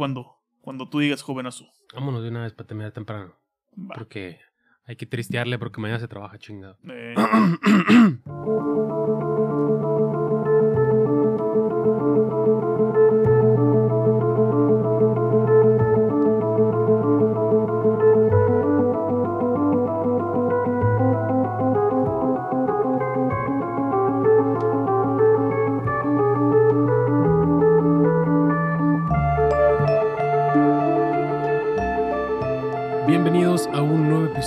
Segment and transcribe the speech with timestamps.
[0.00, 1.68] cuando, cuando tú digas, joven azul.
[1.92, 3.34] Vámonos de una vez para terminar temprano.
[3.76, 3.96] Va.
[3.96, 4.40] Porque
[4.86, 6.78] hay que tristearle porque mañana se trabaja chingado.
[6.84, 7.14] Eh,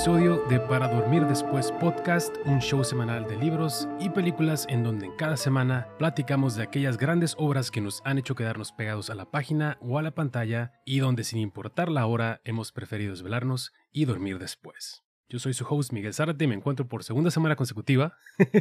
[0.04, 5.10] episodio de Para Dormir Después Podcast, un show semanal de libros y películas en donde
[5.16, 9.32] cada semana platicamos de aquellas grandes obras que nos han hecho quedarnos pegados a la
[9.32, 14.04] página o a la pantalla y donde sin importar la hora hemos preferido desvelarnos y
[14.04, 15.06] dormir después.
[15.30, 18.18] Yo soy su host Miguel Zárate y me encuentro por segunda semana consecutiva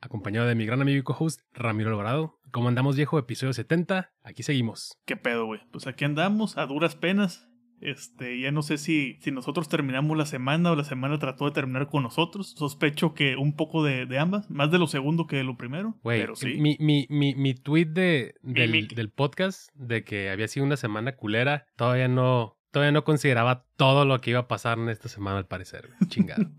[0.00, 2.38] acompañado de mi gran amigo y co-host Ramiro Alvarado.
[2.52, 3.18] ¿Cómo andamos viejo?
[3.18, 4.96] Episodio 70, aquí seguimos.
[5.06, 5.60] ¿Qué pedo, güey?
[5.72, 7.47] Pues aquí andamos, a duras penas.
[7.80, 11.52] Este, ya no sé si, si nosotros terminamos la semana o la semana trató de
[11.52, 12.54] terminar con nosotros.
[12.56, 15.96] Sospecho que un poco de, de ambas, más de lo segundo que de lo primero.
[16.02, 16.54] Pero sí.
[16.58, 20.76] mi, mi, mi, mi tweet de, del, mi- del podcast de que había sido una
[20.76, 25.08] semana culera, todavía no, todavía no consideraba todo lo que iba a pasar en esta
[25.08, 25.90] semana al parecer.
[26.08, 26.44] Chingado.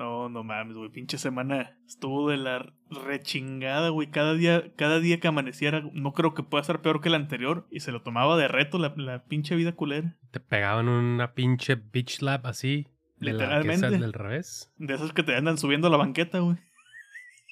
[0.00, 0.88] No, no mames, güey.
[0.88, 4.10] Pinche semana estuvo de la rechingada, güey.
[4.10, 7.66] Cada día, cada día que amaneciera, no creo que pueda ser peor que el anterior.
[7.70, 10.16] Y se lo tomaba de reto la, la pinche vida culera.
[10.30, 12.88] Te pegaban una pinche bitch slap así.
[13.18, 13.98] De la que es Literalmente.
[13.98, 14.72] del revés.
[14.78, 16.56] De esos que te andan subiendo a la banqueta, güey.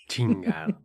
[0.09, 0.81] Chingado.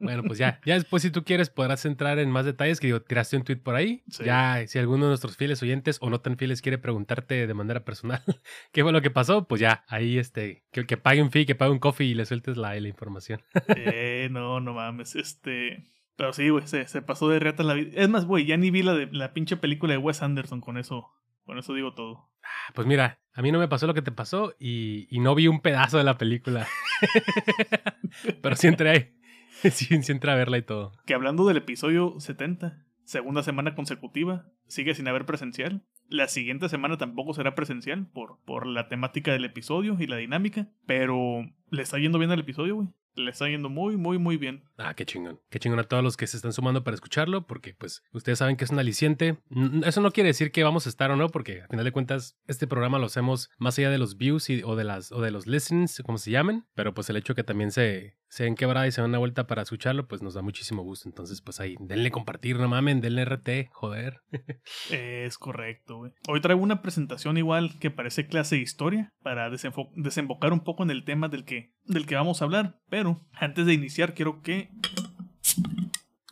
[0.00, 3.02] Bueno, pues ya, ya después si tú quieres podrás entrar en más detalles que digo,
[3.02, 4.02] tiraste un tweet por ahí.
[4.08, 4.24] Sí.
[4.24, 7.84] Ya, si alguno de nuestros fieles oyentes o no tan fieles quiere preguntarte de manera
[7.84, 8.22] personal
[8.72, 11.54] qué fue lo que pasó, pues ya, ahí este, que, que pague un fee, que
[11.54, 13.42] pague un coffee y le sueltes la, la información.
[13.76, 15.84] Eh, no, no mames, este...
[16.16, 17.92] Pero sí, güey, se, se pasó de reata la vida.
[17.94, 20.76] Es más, güey, ya ni vi la, de, la pinche película de Wes Anderson con
[20.76, 21.12] eso.
[21.48, 22.28] Con eso digo todo.
[22.74, 25.48] Pues mira, a mí no me pasó lo que te pasó y, y no vi
[25.48, 26.68] un pedazo de la película.
[28.42, 29.14] Pero sí entré ahí.
[29.72, 30.92] Sí, sí entré a verla y todo.
[31.06, 35.82] Que hablando del episodio 70, segunda semana consecutiva, sigue sin haber presencial.
[36.10, 40.68] La siguiente semana tampoco será presencial por, por la temática del episodio y la dinámica.
[40.84, 42.88] Pero le está yendo bien al episodio, güey.
[43.14, 44.64] Le está yendo muy, muy, muy bien.
[44.80, 45.40] Ah, qué chingón.
[45.50, 48.56] Qué chingón a todos los que se están sumando para escucharlo, porque pues ustedes saben
[48.56, 49.38] que es un aliciente.
[49.50, 51.90] N- Eso no quiere decir que vamos a estar o no, porque al final de
[51.92, 55.20] cuentas este programa lo hacemos más allá de los views y- o, de las, o
[55.20, 56.64] de los listens, como se llamen.
[56.74, 59.48] Pero pues el hecho que también se, se den quebrada y se den una vuelta
[59.48, 61.08] para escucharlo, pues nos da muchísimo gusto.
[61.08, 64.20] Entonces pues ahí, denle compartir, no mamen, denle RT, joder.
[64.90, 66.12] Es correcto, güey.
[66.28, 70.90] Hoy traigo una presentación igual que parece clase de historia para desembocar un poco en
[70.90, 72.80] el tema del que, del que vamos a hablar.
[72.88, 74.67] Pero antes de iniciar, quiero que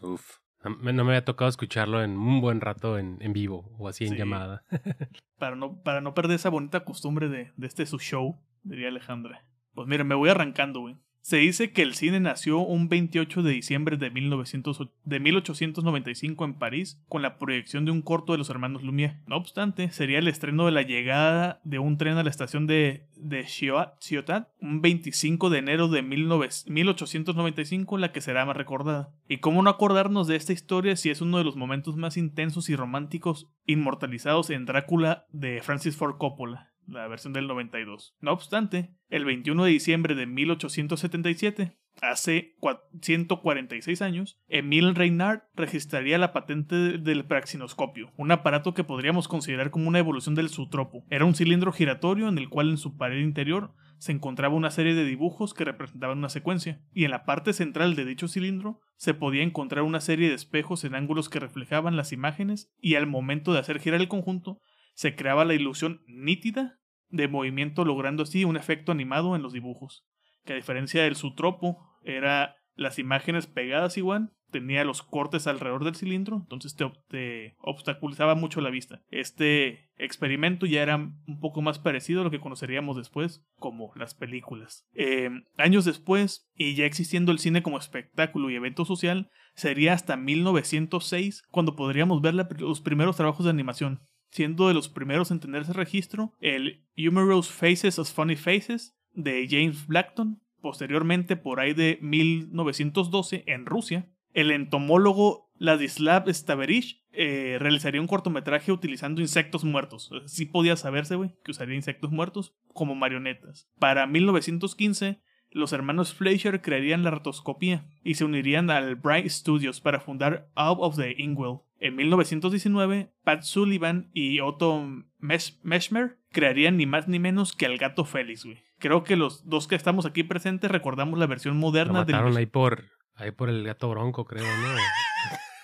[0.02, 0.38] Uf.
[0.64, 3.88] No me no me había tocado escucharlo en un buen rato en, en vivo o
[3.88, 4.16] así en Sí.
[4.18, 4.64] llamada.
[5.38, 9.44] para no, para no perder esa bonita costumbre de, de este su show, diría Alejandra.
[9.74, 10.96] Pues miren, me voy arrancando, güey.
[11.26, 16.54] Se dice que el cine nació un 28 de diciembre de, 1900 de 1895 en
[16.54, 19.18] París con la proyección de un corto de los hermanos Lumière.
[19.26, 23.08] No obstante, sería el estreno de la llegada de un tren a la estación de,
[23.16, 29.12] de Ciutat un 25 de enero de 19 1895 la que será más recordada.
[29.28, 32.68] Y cómo no acordarnos de esta historia si es uno de los momentos más intensos
[32.68, 38.16] y románticos inmortalizados en Drácula de Francis Ford Coppola, la versión del 92.
[38.20, 46.18] No obstante, el 21 de diciembre de 1877, hace cua- 146 años, Emile Reinhardt registraría
[46.18, 51.04] la patente de- del praxinoscopio, un aparato que podríamos considerar como una evolución del sutropo.
[51.10, 54.94] Era un cilindro giratorio en el cual en su pared interior se encontraba una serie
[54.94, 59.14] de dibujos que representaban una secuencia, y en la parte central de dicho cilindro se
[59.14, 63.54] podía encontrar una serie de espejos en ángulos que reflejaban las imágenes, y al momento
[63.54, 64.60] de hacer girar el conjunto,
[64.96, 66.80] se creaba la ilusión nítida
[67.10, 70.04] de movimiento logrando así un efecto animado en los dibujos,
[70.44, 75.96] que a diferencia del sutropo era las imágenes pegadas igual, tenía los cortes alrededor del
[75.96, 79.02] cilindro, entonces te, ob- te obstaculizaba mucho la vista.
[79.10, 84.14] Este experimento ya era un poco más parecido a lo que conoceríamos después como las
[84.14, 84.86] películas.
[84.94, 90.16] Eh, años después, y ya existiendo el cine como espectáculo y evento social, sería hasta
[90.16, 94.00] 1906 cuando podríamos ver los primeros trabajos de animación
[94.36, 99.48] siendo de los primeros en tener ese registro el Humorous Faces as Funny Faces de
[99.48, 108.02] James Blackton, posteriormente por ahí de 1912 en Rusia, el entomólogo Ladislav Staverich eh, realizaría
[108.02, 110.10] un cortometraje utilizando insectos muertos.
[110.26, 113.70] Sí podía saberse, güey, que usaría insectos muertos como marionetas.
[113.78, 120.00] Para 1915, los hermanos Fleischer crearían la rotoscopía y se unirían al Bright Studios para
[120.00, 124.86] fundar Out of the Inkwell, En 1919, Pat Sullivan y Otto
[125.18, 128.62] Meshmer crearían ni más ni menos que al gato Félix, güey.
[128.78, 132.46] Creo que los dos que estamos aquí presentes recordamos la versión moderna Lo mataron ahí
[132.46, 132.84] por
[133.14, 134.76] ahí por el gato bronco, creo, ¿no?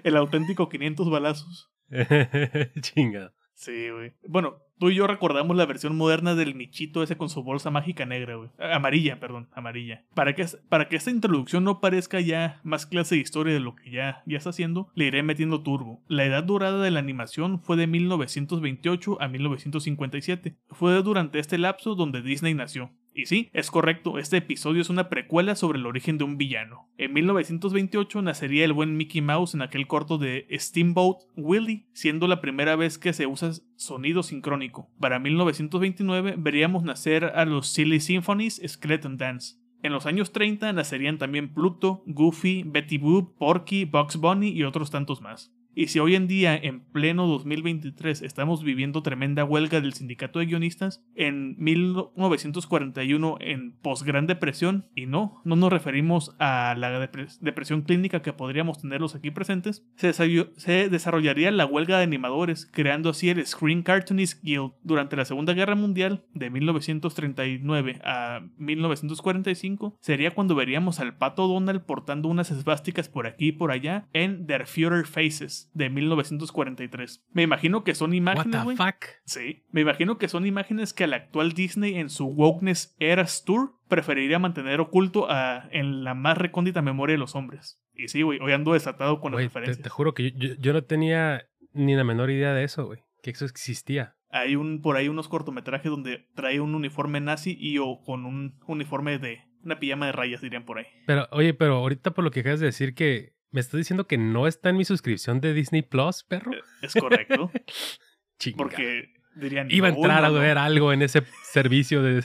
[0.04, 1.70] el auténtico 500 balazos.
[2.80, 3.32] Chinga.
[3.58, 4.12] Sí, güey.
[4.28, 8.06] Bueno, tú y yo recordamos la versión moderna del Michito ese con su bolsa mágica
[8.06, 8.50] negra, güey.
[8.56, 10.04] Amarilla, perdón, amarilla.
[10.14, 13.74] Para que, para que esta introducción no parezca ya más clase de historia de lo
[13.74, 16.04] que ya, ya está haciendo, le iré metiendo turbo.
[16.06, 20.56] La edad durada de la animación fue de 1928 a 1957.
[20.70, 22.92] Fue durante este lapso donde Disney nació.
[23.18, 26.88] Y sí, es correcto, este episodio es una precuela sobre el origen de un villano.
[26.98, 32.40] En 1928 nacería el buen Mickey Mouse en aquel corto de Steamboat Willie, siendo la
[32.40, 34.88] primera vez que se usa sonido sincrónico.
[35.00, 39.56] Para 1929 veríamos nacer a los Silly Symphonies Skeleton Dance.
[39.82, 44.92] En los años 30 nacerían también Pluto, Goofy, Betty Boop, Porky, Bugs Bunny y otros
[44.92, 45.52] tantos más.
[45.78, 50.46] Y si hoy en día, en pleno 2023, estamos viviendo tremenda huelga del sindicato de
[50.46, 58.22] guionistas, en 1941, en post-Gran Depresión, y no, no nos referimos a la depresión clínica
[58.22, 63.30] que podríamos tener los aquí presentes, se, se desarrollaría la huelga de animadores, creando así
[63.30, 64.72] el Screen Cartoonist Guild.
[64.82, 71.82] Durante la Segunda Guerra Mundial, de 1939 a 1945, sería cuando veríamos al pato Donald
[71.82, 77.24] portando unas esvásticas por aquí y por allá en Der Führer Faces de 1943.
[77.32, 78.64] Me imagino que son imágenes.
[78.64, 79.04] What the fuck?
[79.24, 79.64] Sí.
[79.70, 84.38] Me imagino que son imágenes que el actual Disney en su Wokeness Eras Tour preferiría
[84.38, 87.80] mantener oculto a, en la más recóndita memoria de los hombres.
[87.94, 89.82] Y sí, güey, hoy ando desatado con las referencias.
[89.82, 93.00] Te, juro que yo, no tenía ni la menor idea de eso, güey.
[93.22, 94.14] Que eso existía.
[94.30, 98.58] Hay un, por ahí unos cortometrajes donde trae un uniforme nazi y o con un
[98.66, 100.86] uniforme de una pijama de rayas, dirían por ahí.
[101.06, 104.18] Pero, oye, pero ahorita por lo que acabas de decir que ¿Me estás diciendo que
[104.18, 106.52] no está en mi suscripción de Disney Plus, perro?
[106.52, 107.50] Eh, es correcto.
[108.56, 109.68] Porque dirían.
[109.70, 112.24] Iba a entrar a ver algo en ese servicio de.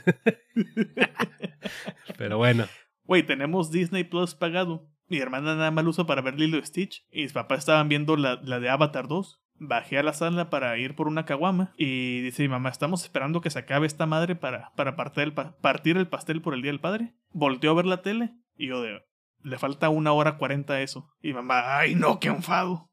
[2.17, 2.65] Pero bueno.
[3.05, 4.89] Güey, tenemos Disney Plus pagado.
[5.07, 7.05] Mi hermana nada más lo usa para ver Lilo Stitch.
[7.09, 9.41] Y mis papás estaban viendo la, la de Avatar 2.
[9.59, 11.73] Bajé a la sala para ir por una caguama.
[11.77, 15.33] Y dice mi mamá: Estamos esperando que se acabe esta madre para, para partir, el,
[15.33, 17.13] partir el pastel por el Día del Padre.
[17.31, 18.33] Volteó a ver la tele.
[18.55, 19.01] Y yo de
[19.43, 21.09] le falta una hora cuarenta a eso.
[21.21, 22.89] Y mamá, ay no, qué enfado.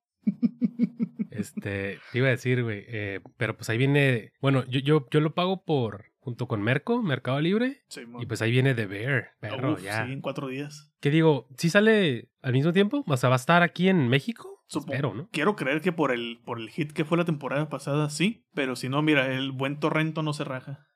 [1.30, 5.20] Este, te iba a decir, güey, eh, pero pues ahí viene, bueno, yo, yo, yo
[5.20, 7.82] lo pago por, junto con Merco, Mercado Libre.
[7.88, 10.04] Sí, y pues ahí viene The Bear, perro, ya.
[10.04, 10.92] Sí, en cuatro días.
[11.00, 11.48] ¿Qué digo?
[11.56, 13.04] ¿Sí sale al mismo tiempo?
[13.06, 14.60] O sea, ¿va a estar aquí en México?
[14.68, 15.28] Espero, ¿no?
[15.32, 18.44] Quiero creer que por el, por el hit que fue la temporada pasada, sí.
[18.54, 20.86] Pero si no, mira, el buen torrento no se raja.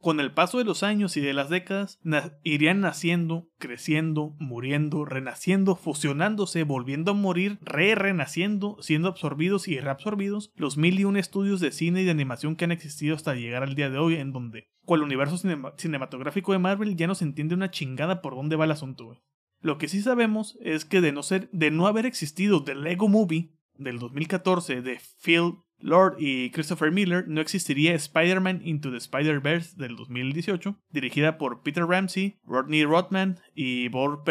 [0.00, 1.98] Con el paso de los años y de las décadas,
[2.42, 10.76] irían naciendo, creciendo, muriendo, renaciendo, fusionándose, volviendo a morir, re-renaciendo, siendo absorbidos y reabsorbidos los
[10.76, 13.74] mil y un estudios de cine y de animación que han existido hasta llegar al
[13.74, 15.36] día de hoy, en donde, con el universo
[15.76, 19.22] cinematográfico de Marvel, ya no se entiende una chingada por dónde va el asunto.
[19.60, 23.08] Lo que sí sabemos es que de no, ser, de no haber existido The Lego
[23.08, 29.76] Movie del 2014 de Phil Lord y Christopher Miller, no existiría Spider-Man Into the Spider-Verse
[29.76, 34.24] del 2018, dirigida por Peter Ramsey, Rodney Rothman y Bob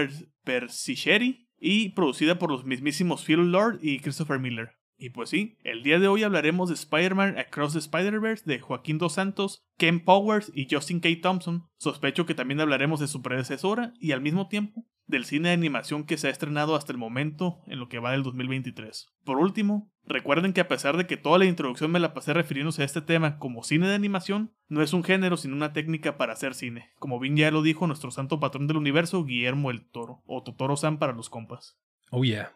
[0.43, 4.77] Persicheri, y producida por los mismísimos Phil Lord y Christopher Miller.
[4.99, 8.97] Y pues sí, el día de hoy hablaremos de Spider-Man Across the Spider-Verse de Joaquín
[8.97, 11.09] Dos Santos, Ken Powers y Justin K.
[11.21, 11.67] Thompson.
[11.77, 16.03] Sospecho que también hablaremos de su predecesora y al mismo tiempo del cine de animación
[16.03, 19.07] que se ha estrenado hasta el momento en lo que va del 2023.
[19.23, 22.81] Por último, recuerden que a pesar de que toda la introducción me la pasé refiriéndose
[22.81, 26.33] a este tema como cine de animación, no es un género sino una técnica para
[26.33, 30.23] hacer cine, como bien ya lo dijo nuestro santo patrón del universo, Guillermo el Toro,
[30.25, 31.77] o Totoro-san para los compas.
[32.09, 32.53] Oh yeah.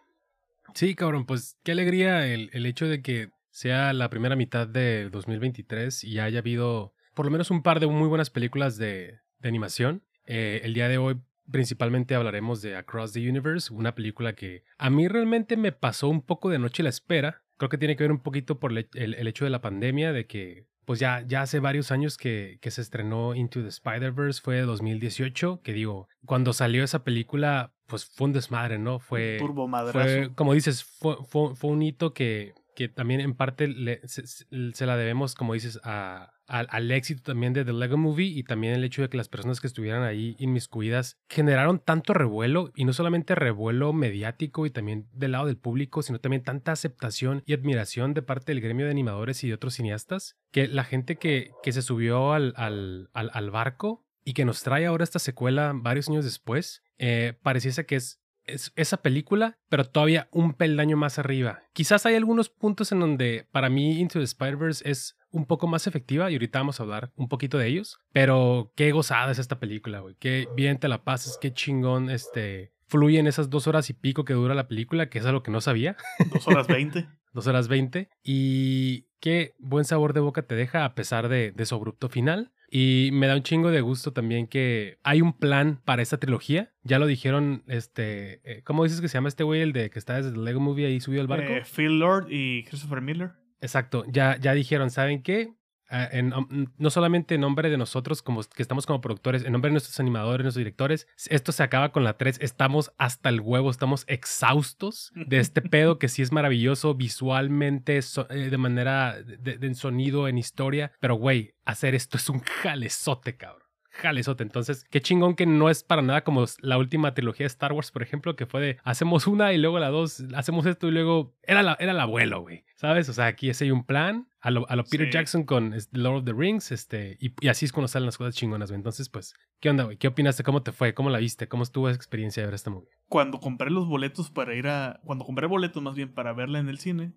[0.74, 5.10] Sí, cabrón, pues qué alegría el, el hecho de que sea la primera mitad de
[5.10, 9.50] 2023 y haya habido por lo menos un par de muy buenas películas de, de
[9.50, 10.04] animación.
[10.26, 14.90] Eh, el día de hoy principalmente hablaremos de Across the Universe, una película que a
[14.90, 17.44] mí realmente me pasó un poco de noche la espera.
[17.58, 20.68] Creo que tiene que ver un poquito por el, hecho de la pandemia, de que
[20.86, 25.62] pues ya, ya hace varios años que, que se estrenó Into the Spider-Verse, fue 2018,
[25.62, 29.00] que digo, cuando salió esa película, pues fue un desmadre, ¿no?
[29.00, 33.68] Fue, Turbo fue como dices, fue, fue, fue un hito que, que también en parte
[34.06, 38.74] se, la debemos, como dices, a, al éxito también de The Lego Movie y también
[38.74, 42.94] el hecho de que las personas que estuvieran ahí inmiscuidas generaron tanto revuelo y no
[42.94, 48.14] solamente revuelo mediático y también del lado del público, sino también tanta aceptación y admiración
[48.14, 51.72] de parte del gremio de animadores y de otros cineastas, que la gente que, que
[51.72, 56.26] se subió al, al, al, barco y que nos trae ahora esta secuela varios años
[56.26, 58.21] después, eh, pareciese que es
[58.54, 61.64] es esa película, pero todavía un peldaño más arriba.
[61.74, 65.88] Quizás hay algunos puntos en donde para mí Into the Spider-Verse es un poco más
[65.88, 69.60] efectiva y ahorita vamos a hablar un poquito de ellos, pero qué gozada es esta
[69.60, 70.16] película, güey.
[70.20, 74.26] Qué bien te la pasas, qué chingón este fluye en esas dos horas y pico
[74.26, 75.96] que dura la película, que es algo que no sabía.
[76.34, 77.08] Dos horas veinte.
[77.34, 78.10] dos horas veinte.
[78.22, 82.52] Y qué buen sabor de boca te deja a pesar de, de su abrupto final.
[82.74, 86.72] Y me da un chingo de gusto también que hay un plan para esta trilogía.
[86.84, 90.00] Ya lo dijeron, este, eh, ¿cómo dices que se llama este güey, el de que
[90.00, 91.52] está desde el Lego Movie ahí subió al barco?
[91.52, 93.32] Eh, Phil Lord y Christopher Miller.
[93.60, 95.54] Exacto, ya, ya dijeron, ¿saben qué?
[95.94, 96.34] Ah, en,
[96.78, 100.00] no solamente en nombre de nosotros, como que estamos como productores, en nombre de nuestros
[100.00, 105.12] animadores, nuestros directores, esto se acaba con la 3, estamos hasta el huevo, estamos exhaustos
[105.14, 110.30] de este pedo que sí es maravilloso visualmente, eh, de manera, de, de, en sonido,
[110.30, 113.61] en historia, pero güey, hacer esto es un jalezote, cabrón
[113.92, 114.44] jalezote.
[114.44, 117.92] Entonces, qué chingón que no es para nada como la última trilogía de Star Wars,
[117.92, 121.36] por ejemplo, que fue de hacemos una y luego la dos, hacemos esto y luego
[121.44, 122.64] era, la, era el abuelo, güey.
[122.76, 123.10] ¿Sabes?
[123.10, 124.28] O sea, aquí ese hay un plan.
[124.44, 127.72] A lo, a lo Peter Jackson con Lord of the Rings, este, y, así es
[127.72, 128.78] cuando salen las cosas chingonas, güey.
[128.78, 129.98] Entonces, pues, ¿qué onda, güey?
[129.98, 130.42] ¿Qué opinaste?
[130.42, 130.96] ¿Cómo te fue?
[130.96, 131.48] ¿Cómo la viste?
[131.48, 132.90] ¿Cómo estuvo esa experiencia de ver esta movie?
[133.08, 135.00] Cuando compré los boletos para ir a.
[135.04, 137.14] Cuando compré boletos más bien para verla en el cine,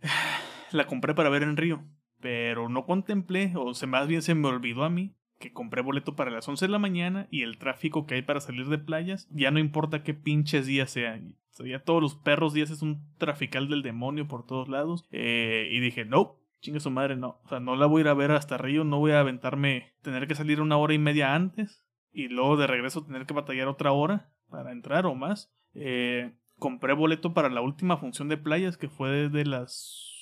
[0.72, 1.84] la compré para ver en Río.
[2.20, 6.14] Pero no contemplé, o se más bien se me olvidó a mí, que compré boleto
[6.14, 9.28] para las 11 de la mañana y el tráfico que hay para salir de playas,
[9.30, 11.36] ya no importa qué pinches días sean.
[11.64, 15.04] ya todos los perros días es un trafical del demonio por todos lados.
[15.10, 17.40] Eh, y dije, no, chingue su madre, no.
[17.44, 19.92] O sea, no la voy a ir a ver hasta Río, no voy a aventarme,
[20.00, 23.66] tener que salir una hora y media antes y luego de regreso tener que batallar
[23.66, 25.52] otra hora para entrar o más.
[25.74, 30.12] Eh, compré boleto para la última función de playas que fue desde las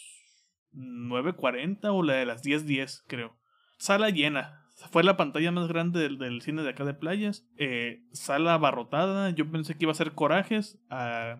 [0.72, 3.36] 9.40 o la de las 10.10, creo.
[3.76, 7.44] Sala llena, fue la pantalla más grande del, cine de acá de playas.
[7.56, 9.30] Eh, sala abarrotada.
[9.30, 10.78] Yo pensé que iba a ser corajes.
[10.90, 11.38] Uh,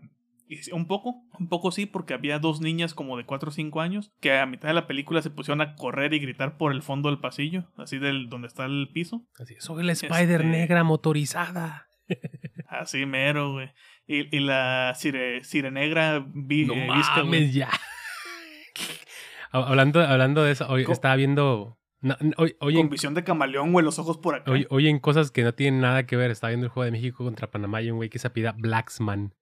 [0.73, 4.13] un poco, un poco sí, porque había dos niñas como de 4 o 5 años
[4.21, 7.09] que a mitad de la película se pusieron a correr y gritar por el fondo
[7.09, 9.25] del pasillo, así del donde está el piso.
[9.39, 11.87] Así, soy la Spider este negra motorizada.
[12.69, 13.71] Así mero, güey.
[14.07, 17.71] Y, y, la sire, sirenegra vi, no mames, ya.
[19.53, 22.16] hablando, hablando de eso, hoy estaba viendo no,
[22.59, 24.50] Con visión de camaleón, güey, los ojos por acá.
[24.71, 26.30] Oye, en cosas que no tienen nada que ver.
[26.30, 29.35] Estaba viendo el juego de México contra Panamá y un güey que se apida Blacksman.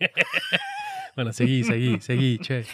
[1.16, 2.64] bueno, seguí, seguí, seguí, che.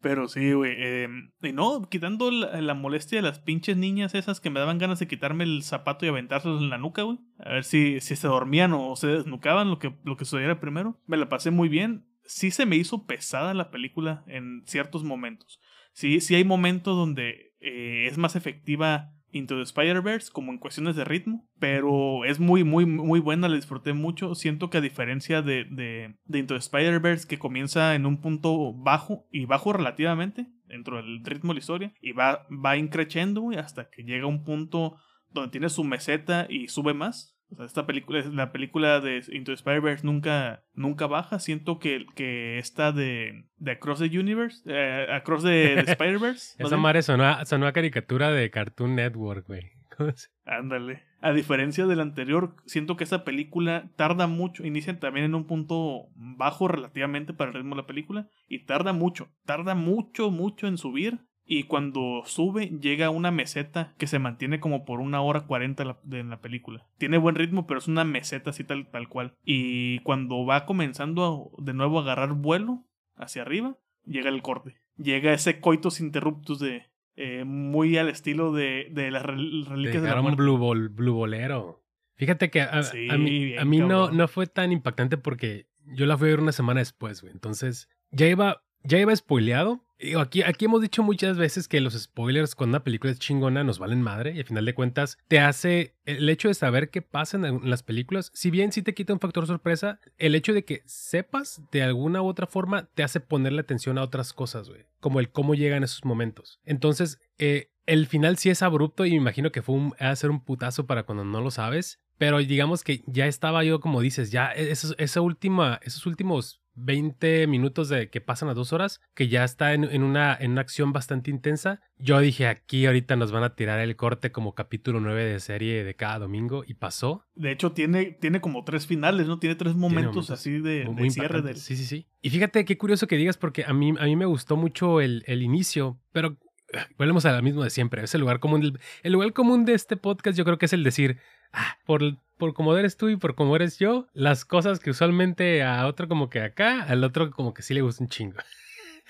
[0.00, 0.74] Pero sí, güey.
[0.76, 5.00] Em, y no, quitando la, molestia de las pinches niñas esas que me daban ganas
[5.00, 7.18] de quitarme el zapato y aventárselos en la nuca, güey.
[7.38, 11.00] A ver si, si se dormían o se desnucaban, lo que, lo que sucediera primero.
[11.06, 15.60] Me la pasé muy bien sí se me hizo pesada la película en ciertos momentos.
[15.94, 20.96] Sí, sí hay momentos donde eh, es más efectiva Into the Spider-Verse, como en cuestiones
[20.96, 24.34] de ritmo, pero es muy, muy, muy buena, la disfruté mucho.
[24.34, 29.26] Siento que a diferencia de, de, Into the Spider-Verse, que comienza en un punto bajo,
[29.32, 34.02] y bajo relativamente, dentro del ritmo de la historia, y va, va increciendo hasta que
[34.02, 34.98] llega a un punto
[35.30, 37.36] donde tiene su meseta y sube más.
[37.50, 41.38] O sea, esta película, la película de Into the Spider-Verse nunca, nunca baja.
[41.38, 46.62] Siento que, que esta de, de Across the Universe, eh, Across the, Spider-Verse.
[46.62, 49.72] Esa madre sonó, sonó a caricatura de Cartoon Network, güey.
[50.44, 51.02] Ándale.
[51.20, 54.66] A diferencia del anterior, siento que esta película tarda mucho.
[54.66, 58.28] Inicia también en un punto bajo relativamente para el ritmo de la película.
[58.48, 59.28] Y tarda mucho.
[59.46, 61.20] Tarda mucho, mucho en subir.
[61.46, 65.98] Y cuando sube, llega a una meseta que se mantiene como por una hora cuarenta
[66.10, 66.86] en la película.
[66.96, 69.34] Tiene buen ritmo, pero es una meseta así tal, tal cual.
[69.44, 72.84] Y cuando va comenzando de nuevo a agarrar vuelo
[73.16, 74.76] hacia arriba, llega el corte.
[74.96, 76.84] Llega ese coitus interruptus de.
[77.16, 80.42] Eh, muy al estilo de, de las reliquias de, la muerte.
[80.42, 81.84] blue, ball, blue bolero.
[82.16, 82.82] Fíjate que a,
[83.18, 86.50] mí, a mí no, no fue tan impactante porque yo la fui a ver una
[86.50, 87.32] semana después, güey.
[87.32, 89.84] Entonces, ya iba, ya iba spoileado
[90.20, 93.78] Aquí, aquí hemos dicho muchas veces que los spoilers cuando una película es chingona nos
[93.78, 97.36] valen madre y al final de cuentas te hace el hecho de saber qué pasa
[97.36, 100.82] en las películas, si bien sí te quita un factor sorpresa, el hecho de que
[100.84, 105.20] sepas de alguna u otra forma te hace ponerle atención a otras cosas, güey, como
[105.20, 106.60] el cómo llegan esos momentos.
[106.64, 110.30] Entonces, eh, el final sí es abrupto y me imagino que fue un, a ser
[110.30, 114.30] un putazo para cuando no lo sabes, pero digamos que ya estaba yo, como dices,
[114.30, 119.28] ya e, esa última, esos últimos 20 minutos de que pasan a dos horas, que
[119.28, 121.80] ya está en, una, en una acción bastante intensa.
[121.98, 125.84] Yo dije, aquí ahorita nos van a tirar el corte como capítulo 9 de serie
[125.84, 127.24] de cada domingo y pasó.
[127.34, 129.38] De hecho, tiene, tiene como tres finales, ¿no?
[129.38, 131.56] Tiene tres momentos, así de, cierre del...
[131.56, 132.06] Sí, sí, sí.
[132.22, 135.24] Y fíjate qué curioso que digas porque a mí, a mí me gustó mucho el,
[135.26, 136.36] el inicio, pero
[136.98, 138.02] volvemos a lo mismo de siempre.
[138.02, 138.78] Es el lugar común.
[139.02, 141.18] el lugar común de este podcast yo creo que es el decir,
[141.52, 142.02] ah, por,
[142.36, 146.08] por como eres tú y por como eres yo, las cosas que usualmente a otro
[146.08, 148.36] como que acá, al otro como que sí le gusta un chingo.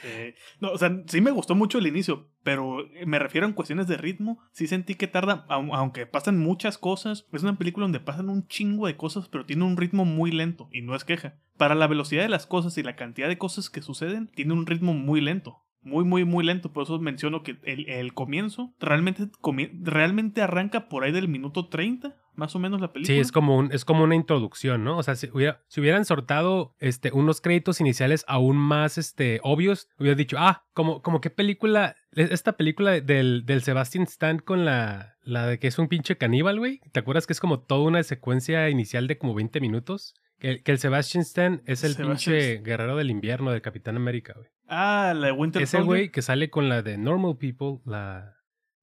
[0.02, 3.86] Eh, no, o sea, sí me gustó mucho el inicio, pero me refiero en cuestiones
[3.86, 4.38] de ritmo.
[4.52, 7.26] Sí sentí que tarda, aunque pasan muchas cosas.
[7.32, 10.68] Es una película donde pasan un chingo de cosas, pero tiene un ritmo muy lento
[10.72, 11.38] y no es queja.
[11.56, 14.66] Para la velocidad de las cosas y la cantidad de cosas que suceden, tiene un
[14.66, 16.72] ritmo muy lento muy, muy, muy lento.
[16.72, 19.28] Por eso menciono que el, el comienzo realmente,
[19.82, 23.14] realmente arranca por ahí del minuto 30, más o menos la película.
[23.14, 24.98] Sí, es como, un, es como una introducción, ¿no?
[24.98, 29.88] O sea, si, hubiera, si hubieran sortado este, unos créditos iniciales aún más este, obvios,
[29.98, 35.16] hubiera dicho, ah, como, como qué película, esta película del, del Sebastian Stan con la,
[35.22, 36.80] la de que es un pinche caníbal, güey.
[36.92, 40.14] ¿Te acuerdas que es como toda una secuencia inicial de como 20 minutos?
[40.38, 44.48] Que, que el Sebastian Stan es el pinche guerrero del invierno del Capitán América, güey.
[44.66, 48.36] Ah, la de Winter Ese güey que sale con la de Normal People, la.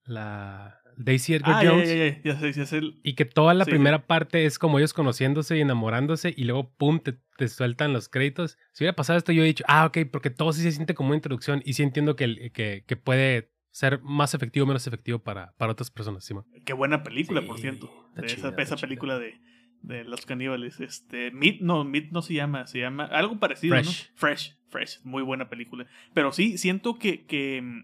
[0.05, 0.80] La.
[1.03, 1.89] Daisy Edgar ah, Jones.
[2.23, 2.99] Ya, ya, ya, el...
[3.03, 6.99] Y que toda la primera parte es como ellos conociéndose y enamorándose y luego, pum,
[6.99, 8.57] te, te, sueltan los créditos.
[8.71, 11.09] Si hubiera pasado esto, yo he dicho, ah, ok, porque todo sí se siente como
[11.09, 15.19] una introducción y sí entiendo que, que, que puede ser más efectivo o menos efectivo
[15.19, 16.25] para, para otras personas.
[16.25, 17.89] ¿sí, Qué buena película, por cierto.
[18.23, 19.39] esa, esa película de,
[19.81, 20.79] de los caníbales.
[20.79, 24.09] Este, Meat, no, Meat no se llama, se llama algo parecido, Fresh.
[24.11, 24.17] ¿no?
[24.17, 25.87] Fresh, Fresh, muy buena película.
[26.13, 27.83] Pero sí, siento que, que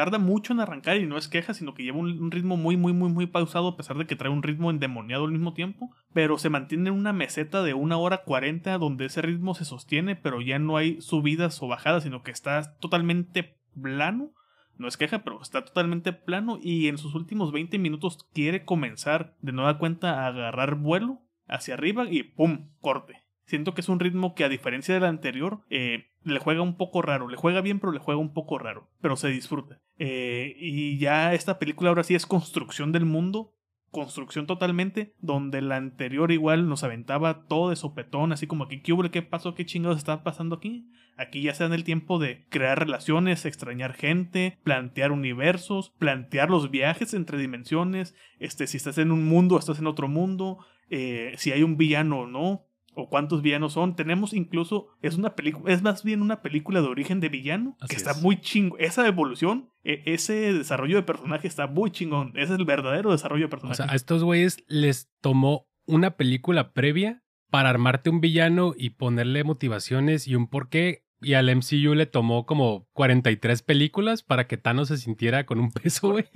[0.00, 2.94] tarda mucho en arrancar y no es queja, sino que lleva un, ritmo muy, muy,
[2.94, 5.90] muy, muy pausado, a pesar de que trae un ritmo endemoniado al mismo tiempo.
[6.14, 10.16] Pero se mantiene en una meseta de una hora cuarenta donde ese ritmo se sostiene,
[10.16, 14.30] pero ya no hay subidas o bajadas, sino que está totalmente plano.
[14.78, 19.36] No es queja, pero está totalmente plano y en sus últimos 20 minutos quiere comenzar
[19.42, 22.70] de nueva cuenta a agarrar vuelo hacia arriba y ¡pum!
[22.80, 23.19] corte.
[23.50, 27.02] Siento que es un ritmo que a diferencia del anterior eh, le juega un poco
[27.02, 27.26] raro.
[27.26, 28.88] Le juega bien pero le juega un poco raro.
[29.00, 29.80] Pero se disfruta.
[29.98, 33.56] Eh, y ya esta película ahora sí es construcción del mundo
[33.90, 38.92] construcción totalmente, donde la anterior igual nos aventaba todo de sopetón, así como aquí, ¿qué
[38.92, 39.02] hubo?
[39.10, 39.56] ¿Qué pasó?
[39.56, 40.88] ¿Qué chingados está pasando aquí?
[41.16, 46.70] Aquí ya se dan el tiempo de crear relaciones, extrañar gente, plantear universos, plantear los
[46.70, 51.50] viajes entre dimensiones, este, si estás en un mundo, estás en otro mundo, eh, si
[51.50, 53.96] hay un villano o no, o cuántos villanos son.
[53.96, 57.96] Tenemos incluso, es una película, es más bien una película de origen de villano, que
[57.96, 58.80] está muy chingón.
[58.80, 62.32] Esa evolución, e, ese desarrollo de personaje está muy chingón.
[62.34, 63.82] Ese es el verdadero desarrollo de personaje.
[63.82, 68.90] O sea, a estos güeyes les tomó una película previa para armarte un villano y
[68.90, 71.04] ponerle motivaciones y un porqué.
[71.20, 75.70] Y al MCU le tomó como 43 películas para que Thanos se sintiera con un
[75.72, 76.26] peso, güey.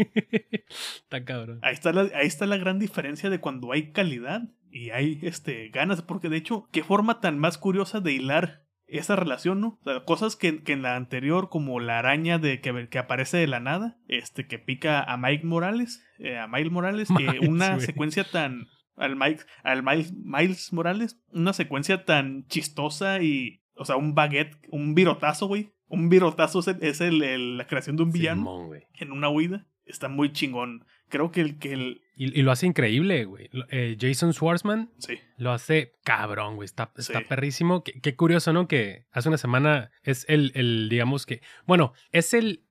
[0.70, 1.60] está cabrón.
[1.62, 5.68] Ahí está, la, ahí está la gran diferencia de cuando hay calidad y hay este,
[5.68, 9.78] ganas, porque de hecho, qué forma tan más curiosa de hilar esa relación, ¿no?
[9.80, 13.38] O sea, cosas que, que, en la anterior, como la araña de que, que, aparece
[13.38, 17.80] de la nada, este, que pica a Mike Morales, eh, a Miles Morales, que una
[17.80, 18.66] secuencia tan.
[18.96, 23.63] Al, Mike, al Miles, Miles Morales, una secuencia tan chistosa y.
[23.76, 25.72] O sea, un baguette, un virotazo, güey.
[25.88, 29.66] Un virotazo es, el, la creación de un villano en una huida.
[29.84, 30.86] Está muy chingón.
[31.08, 33.50] Creo que el, que el, y, lo hace increíble, güey.
[33.70, 35.18] Eh, Jason Schwartzman sí.
[35.36, 36.66] lo hace cabrón, güey.
[36.66, 37.82] Está, está perrísimo.
[37.82, 38.68] Qué, curioso, ¿no?
[38.68, 41.40] Que hace una semana es el, el, digamos que.
[41.66, 42.64] Bueno, es el.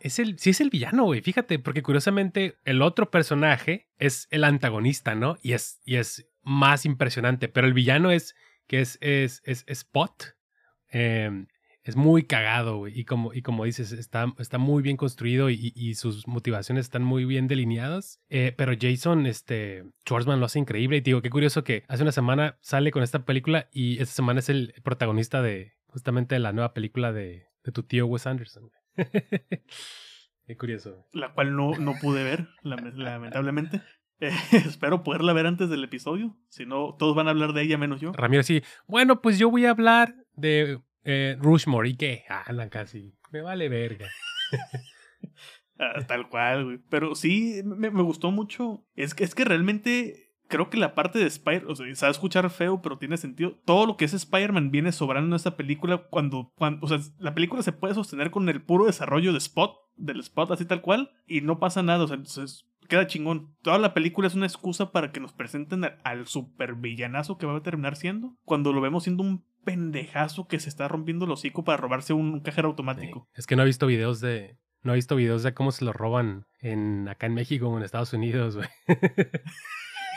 [0.00, 0.38] Es el.
[0.38, 1.22] Sí, es el villano, güey.
[1.22, 5.38] Fíjate, porque curiosamente el otro personaje es el antagonista, ¿no?
[5.42, 7.48] Y es, y es más impresionante.
[7.48, 8.34] Pero el villano es.
[8.66, 10.36] que es, es, es, Spot.
[10.92, 11.46] Eh,
[11.82, 12.98] es muy cagado, güey.
[12.98, 17.24] Y como, y como dices, está, está muy bien construido y, sus motivaciones están muy
[17.24, 18.20] bien delineadas.
[18.28, 20.98] Eh, pero Jason, este, Schwartzman lo hace increíble.
[20.98, 24.40] Y digo, qué curioso que hace una semana sale con esta película y esta semana
[24.40, 28.70] es el protagonista de justamente la nueva película de, de tu tío Wes Anderson.
[30.46, 31.06] qué curioso.
[31.12, 33.80] La cual no, no pude ver, lamentablemente.
[34.22, 36.36] Eh, espero poderla ver antes del episodio.
[36.50, 38.12] Si no, todos van a hablar de ella menos yo.
[38.12, 38.62] Ramiro, sí.
[38.86, 42.24] Bueno, pues yo voy a hablar de eh, Rushmore, ¿y qué?
[42.28, 43.14] Ah, casi.
[43.30, 44.08] Me vale verga.
[45.82, 46.78] Ah, tal cual, güey.
[46.90, 48.84] Pero sí, me, gustó mucho.
[48.96, 52.50] Es que, es que realmente creo que la parte de Spider, o sea, a escuchar
[52.50, 53.58] feo, pero tiene sentido.
[53.64, 57.34] Todo lo que es Spider-Man viene sobrando en esta película cuando, cuando, o sea, la
[57.34, 61.12] película se puede sostener con el puro desarrollo de Spot, del Spot así tal cual,
[61.26, 63.56] y no pasa nada, o sea, entonces queda chingón.
[63.62, 67.56] Toda la película es una excusa para que nos presenten al, super villanazo que va
[67.56, 71.64] a terminar siendo, cuando lo vemos siendo un pendejazo que se está rompiendo el hocico
[71.64, 73.28] para robarse un cajero automático.
[73.34, 74.58] Es que no he visto videos de.
[74.82, 77.84] No he visto videos de cómo se lo roban en acá en México o en
[77.84, 78.68] Estados Unidos, güey.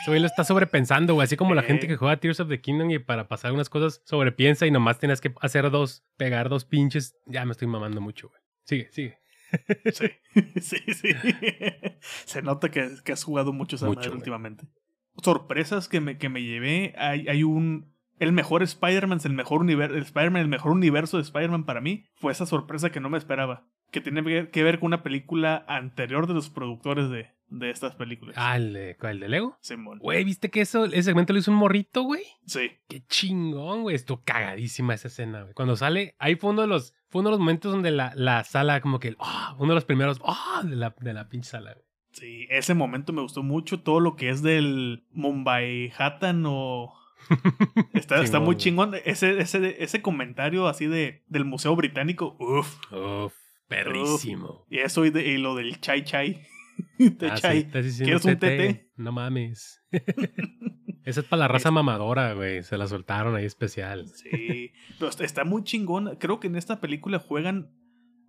[0.04, 1.24] Eso lo está sobrepensando, güey.
[1.24, 4.02] Así como la gente que juega Tears of the Kingdom y para pasar unas cosas
[4.04, 7.16] sobrepiensa y nomás tienes que hacer dos, pegar dos pinches.
[7.24, 8.40] Ya me estoy mamando mucho, güey.
[8.64, 9.18] Sigue, sigue.
[9.92, 10.10] Sí,
[10.60, 11.08] sí, sí.
[12.26, 12.80] Se nota que,
[13.10, 14.66] has jugado mucho esa últimamente.
[15.22, 16.94] sorpresas que me, que me llevé.
[16.98, 17.93] Hay, hay un.
[18.18, 19.96] El mejor Spider-Man, el mejor universo.
[19.96, 22.04] El Spider-Man, el mejor universo de Spider-Man para mí.
[22.14, 23.66] Fue esa sorpresa que no me esperaba.
[23.90, 28.34] Que tiene que ver con una película anterior de los productores de, de estas películas.
[28.38, 29.56] Ah, ¿el de, ¿el de Lego?
[29.60, 29.98] Simón.
[29.98, 32.22] Güey, ¿viste que eso, ese segmento lo hizo un morrito, güey?
[32.46, 32.72] Sí.
[32.88, 33.96] Qué chingón, güey.
[33.96, 35.54] Estuvo cagadísima esa escena, güey.
[35.54, 38.42] Cuando sale, ahí fue uno de los, fue uno de los momentos donde la, la
[38.44, 41.74] sala, como que, ah, uno de los primeros, ah, de, la, de la pinche sala,
[41.74, 41.84] güey.
[42.12, 43.80] Sí, ese momento me gustó mucho.
[43.80, 46.94] Todo lo que es del Mumbai Hattan o.
[47.94, 48.94] Está, está muy chingón.
[49.04, 52.36] Ese, ese, ese comentario así de, del Museo Británico.
[52.38, 52.76] Uf.
[52.92, 53.32] Uf,
[53.68, 54.66] perrísimo.
[54.70, 56.42] Y eso y, de- y lo del chai chai.
[56.98, 57.68] Ah, chai.
[57.84, 58.90] sí, ¿Quieres un tete?
[58.96, 59.80] No mames.
[61.04, 62.62] Esa es para la raza mamadora, güey.
[62.62, 64.08] Se la soltaron ahí especial.
[64.08, 64.72] Sí.
[64.98, 66.16] Pero está muy chingón.
[66.18, 67.70] Creo que en esta película juegan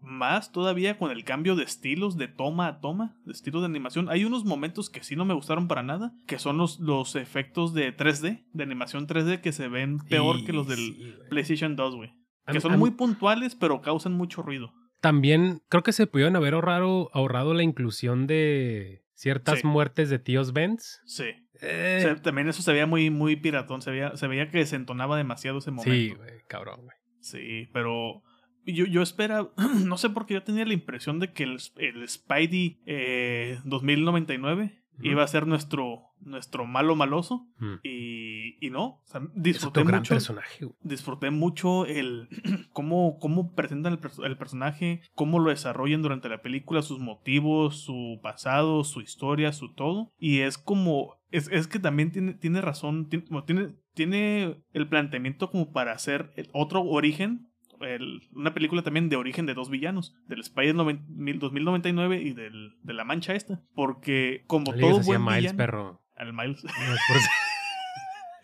[0.02, 4.10] más todavía con el cambio de estilos de toma a toma, de estilos de animación.
[4.10, 7.74] Hay unos momentos que sí no me gustaron para nada, que son los, los efectos
[7.74, 11.14] de 3D, de animación 3D, que se ven peor que los del sí.
[11.30, 12.12] PlayStation 2, güey.
[12.48, 14.72] Que son mí- muy puntuales, pero causan mucho ruido.
[15.02, 19.68] También creo que se pudieron haber ahorrado, ahorrado la inclusión de ciertas Sí.
[19.68, 21.00] muertes de tíos Benz.
[21.06, 21.26] Sí.
[21.62, 23.82] Eh, O sea, también eso se veía muy, muy piratón.
[23.82, 25.92] Se veía, se veía que desentonaba demasiado ese momento.
[25.94, 26.98] sí, güey, cabrón, güey.
[27.22, 28.22] Sí, pero
[28.66, 29.50] yo, yo espera,
[29.86, 34.82] no sé por qué yo tenía la impresión de que el, el Spidey eh, 2099
[34.98, 35.06] Ujú.
[35.06, 37.76] iba a ser nuestro, nuestro malo maloso Mm.
[37.84, 42.28] y, y no, o sea, Es disfruté otro gran mucho, personaje, disfruté mucho el
[42.74, 48.20] cómo, cómo presentan el, el personaje, cómo lo desarrollan durante la película, sus motivos, su
[48.24, 50.12] pasado, su historia, su todo.
[50.18, 55.50] Y es como, es, es que también tiene, tiene razón, tiene, tiene, tiene el planteamiento
[55.52, 57.50] como para hacer otro origen.
[57.82, 62.94] El- una película también de origen de dos villanos, del Spider 2099 y del, de
[62.94, 63.62] la mancha esta.
[63.76, 65.58] Porque como No todo buen Miles, villano...
[65.58, 66.02] perro.
[66.16, 66.64] Al Miles.
[66.64, 67.18] No es por-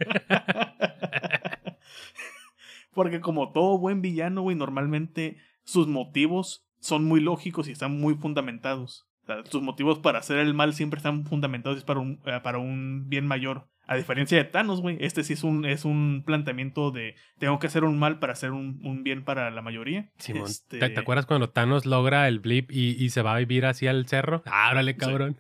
[2.94, 8.16] Porque como todo buen villano, güey, normalmente sus motivos son muy lógicos y están muy
[8.16, 9.08] fundamentados.
[9.24, 12.20] O sea, sus motivos para hacer el mal siempre están fundamentados y es para un,
[12.26, 13.68] eh, para un bien mayor.
[13.92, 17.68] A diferencia de Thanos, güey, este sí es un, es un planteamiento de tengo que
[17.68, 20.10] hacer un mal para hacer un, un bien para la mayoría.
[20.18, 23.40] Simón, Este, ¿te, te acuerdas cuando Thanos logra el blip y, y se va a
[23.40, 24.44] vivir así al cerro?
[24.46, 25.38] Ah, órale, cabrón.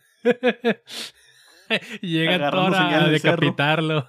[2.01, 4.07] Y Llega señal a decapitarlo.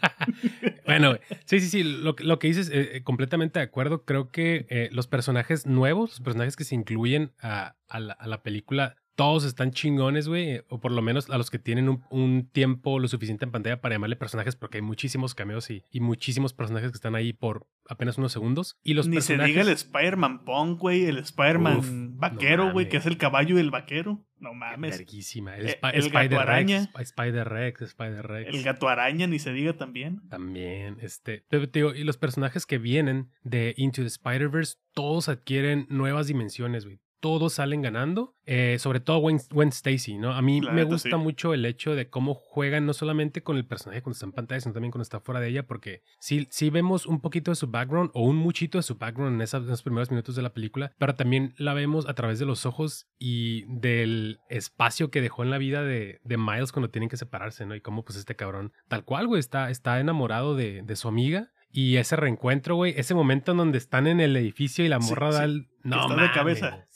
[0.86, 4.04] bueno, sí, sí, sí, lo, que- lo que dices, eh, eh, completamente de acuerdo.
[4.04, 8.26] Creo que eh, los personajes nuevos, los personajes que se incluyen a, a la, a
[8.26, 10.62] la película, todos están chingones, güey.
[10.68, 13.80] O por lo menos a los que tienen un, un tiempo lo suficiente en pantalla
[13.80, 17.66] para llamarle personajes, porque hay muchísimos cameos y, y muchísimos personajes que están ahí por
[17.88, 18.78] apenas unos segundos.
[18.82, 19.44] Y los Ni personajes...
[19.54, 23.56] se diga el Spider-Man Punk, güey, el Spider-Man vaquero, no güey, que es el caballo
[23.58, 24.24] y el vaquero.
[24.38, 24.96] No mames.
[24.98, 25.56] Verguísima.
[25.56, 26.90] El, Eh, Spi- el Spider gato araña.
[26.94, 27.00] Rex.
[27.10, 28.54] Spider Rex, Spider Rex.
[28.54, 30.22] El gato araña, ni se diga también.
[30.30, 35.28] También, este, pero te digo, y los personajes que vienen de Into the Spider-Verse, todos
[35.28, 37.00] adquieren nuevas dimensiones, güey.
[37.20, 40.32] Todos salen ganando, eh, sobre todo Gwen, Gwen Stacy, ¿no?
[40.32, 41.16] A mí La me neta, gusta sí.
[41.16, 44.60] mucho el hecho de cómo juegan no solamente con el personaje cuando está en pantalla,
[44.60, 47.66] sino también cuando está fuera de ella, porque sí, sí vemos un poquito de su
[47.66, 50.54] background o un muchito de su background en, esas- en esos primeros minutos de la
[50.54, 55.42] película, pero también la vemos a través de los ojos y del espacio que dejó
[55.42, 57.74] en la vida de, de Miles cuando tienen que separarse, ¿no?
[57.74, 61.52] Y cómo pues este cabrón, tal cual, güey, está, está enamorado de, de su amiga.
[61.72, 65.32] Y ese reencuentro, güey, ese momento en donde están en el edificio y la morra
[65.32, 65.68] sí, da el...
[65.82, 66.86] No, está de cabeza.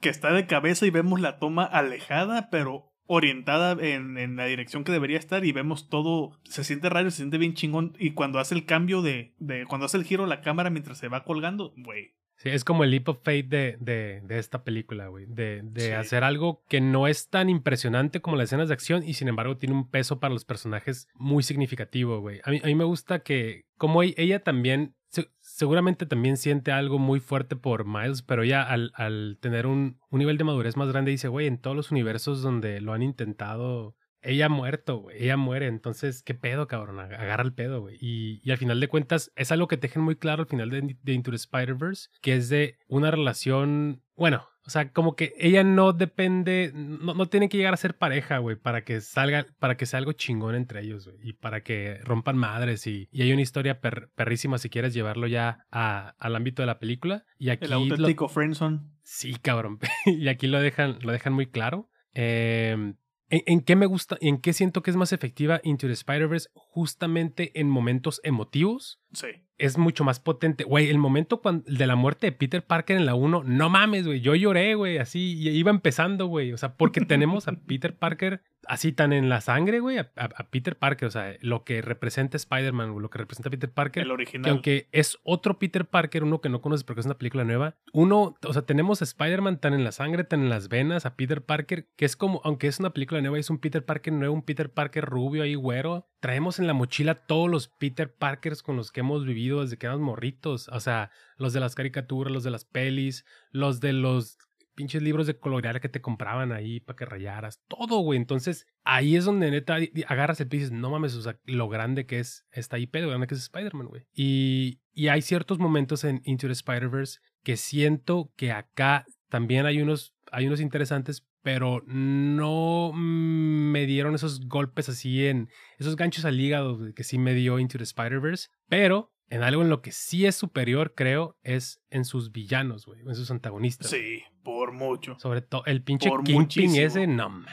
[0.00, 4.84] Que está de cabeza y vemos la toma alejada, pero orientada en, en la dirección
[4.84, 8.38] que debería estar y vemos todo, se siente raro, se siente bien chingón y cuando
[8.38, 11.74] hace el cambio de, de cuando hace el giro la cámara mientras se va colgando,
[11.76, 15.24] güey, Sí, es como el leap of faith de, de, de esta película, güey.
[15.26, 15.90] De, de Sí.
[15.92, 19.56] hacer algo que no es tan impresionante como las escenas de acción y sin embargo
[19.56, 22.40] tiene un peso para los personajes muy significativo, güey.
[22.44, 26.72] A mí, a mí me gusta que como e- ella también, se- seguramente también siente
[26.72, 30.76] algo muy fuerte por Miles, pero ella al, al tener un, un nivel de madurez
[30.76, 33.96] más grande dice, güey, en todos los universos donde lo han intentado...
[34.24, 35.22] Ella ha muerto, güey.
[35.22, 35.66] Ella muere.
[35.66, 36.96] Entonces, ¿qué pedo, cabrón?
[36.98, 37.96] Ag- Agarra el pedo, güey.
[38.00, 40.70] Y, y al final de cuentas, es algo que te dejan muy claro al final
[40.70, 44.02] de, de Into the Spider-Verse, que es de una relación.
[44.16, 46.72] Bueno, o sea, como que ella no depende.
[46.74, 49.98] No, no tiene que llegar a ser pareja, güey, para que salga, para que sea
[49.98, 51.18] algo chingón entre ellos, güey.
[51.22, 52.86] Y para que rompan madres.
[52.86, 56.66] Y, y hay una historia per- perrísima si quieres llevarlo ya a- al ámbito de
[56.66, 57.24] la película.
[57.38, 58.80] Y aquí el lo- auténtico friendzone.
[59.02, 59.78] Sí, cabrón.
[60.06, 61.90] y aquí lo dejan, lo dejan muy claro.
[62.14, 62.94] Eh,
[63.34, 66.50] ¿en, en qué me gusta, en qué siento que es más efectiva Into the Spider-Verse?
[66.54, 69.00] Justamente en momentos emotivos.
[69.12, 69.28] Sí.
[69.58, 70.64] Es mucho más potente.
[70.64, 74.06] Güey, el momento cuando, de la muerte de Peter Parker en la 1, no mames,
[74.06, 74.20] güey.
[74.20, 75.34] Yo lloré, güey, así.
[75.34, 76.52] Y iba empezando, güey.
[76.52, 80.08] O sea, porque tenemos a Peter Parker así tan en la sangre, güey, a,
[80.50, 84.02] Peter Parker, o sea, lo que representa Spider-Man, lo que representa Peter Parker.
[84.02, 84.50] El Que original.
[84.50, 88.36] aunque es otro Peter Parker, uno que no conoces porque es una película nueva, uno,
[88.42, 91.42] o sea, tenemos a Spider-Man tan en la sangre, tan en las venas, a Peter
[91.42, 94.42] Parker, que es como, aunque es una película nueva, es un Peter Parker nuevo, un
[94.42, 96.08] Peter Parker rubio ahí, güero.
[96.20, 99.86] Traemos en la mochila todos los Peter Parkers con los que hemos vivido desde que
[99.86, 100.68] éramos morritos.
[100.68, 104.38] O sea, los de las caricaturas, los de las pelis, los de los
[104.74, 108.18] pinches libros de colorear que te compraban ahí para que rayaras, todo, güey.
[108.18, 111.68] Entonces, ahí es donde neta agarras el pie y dices, no mames, o sea, lo
[111.68, 114.06] grande que es esta IP, lo grande que es Spider-Man, güey.
[114.12, 119.80] Y, y hay ciertos momentos en Into the Spider-Verse que siento que acá también hay
[119.80, 126.40] unos, hay unos interesantes, pero no me dieron esos golpes así en esos ganchos al
[126.40, 130.26] hígado que sí me dio Into the Spider-Verse, pero en algo en lo que sí
[130.26, 133.90] es superior, creo, es en sus villanos, güey, en sus antagonistas.
[133.90, 135.18] Sí, por mucho.
[135.18, 136.86] Sobre todo el pinche Por Kingpin muchísimo.
[136.86, 137.44] ese, no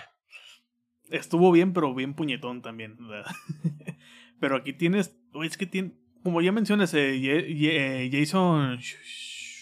[1.10, 2.96] Estuvo bien, pero bien puñetón también.
[3.08, 3.32] ¿verdad?
[4.40, 5.18] pero aquí tienes.
[5.44, 5.94] Es que tiene.
[6.24, 8.98] Como ya mencionas, eh, Ye- Ye- eh, Jason Sch-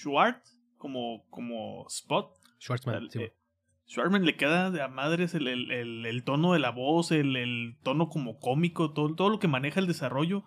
[0.02, 2.36] Schwartz como, como Spot.
[2.60, 3.34] Schwartzman, El- sí, eh,
[3.88, 7.36] Schwartzman le queda de a madres el, el, el- el tono de la voz, el,
[7.38, 10.44] el tono como cómico, todo, todo lo que maneja el desarrollo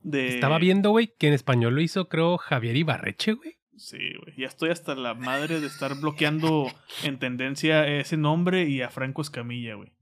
[0.00, 0.28] de...
[0.28, 3.58] Estaba viendo, güey, que en español lo hizo, creo, Javier Ibarreche, güey.
[3.76, 4.34] Sí, güey.
[4.36, 6.66] Ya estoy hasta la madre de estar bloqueando
[7.04, 9.92] en tendencia ese nombre y a Franco Escamilla, güey.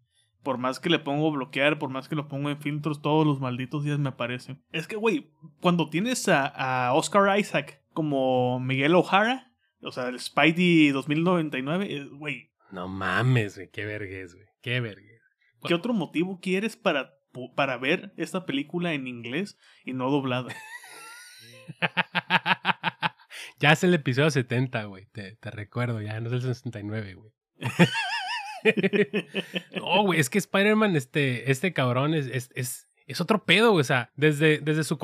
[0.42, 3.40] Por más que le pongo bloquear, por más que lo pongo en filtros, todos los
[3.40, 4.62] malditos días me aparecen.
[4.72, 5.30] Es que, güey,
[5.60, 12.04] cuando tienes a, a Oscar Isaac como Miguel O'Hara, o sea, el Spidey 2099, eh,
[12.04, 15.16] güey, No mames, güey, qué vergüenza, güey, qué vergüenza.
[15.66, 17.15] ¿qué otro motivo quieres para,
[17.54, 20.54] para ver esta película en inglés y no doblada?
[23.58, 27.32] ya es el episodio 70, güey, te, te recuerdo, ya no es el 69, güey.
[29.76, 33.80] No, güey, es que Spider-Man, este, este cabrón es, es, es, es otro pedo, güey.
[33.80, 34.98] O sea, desde, desde su,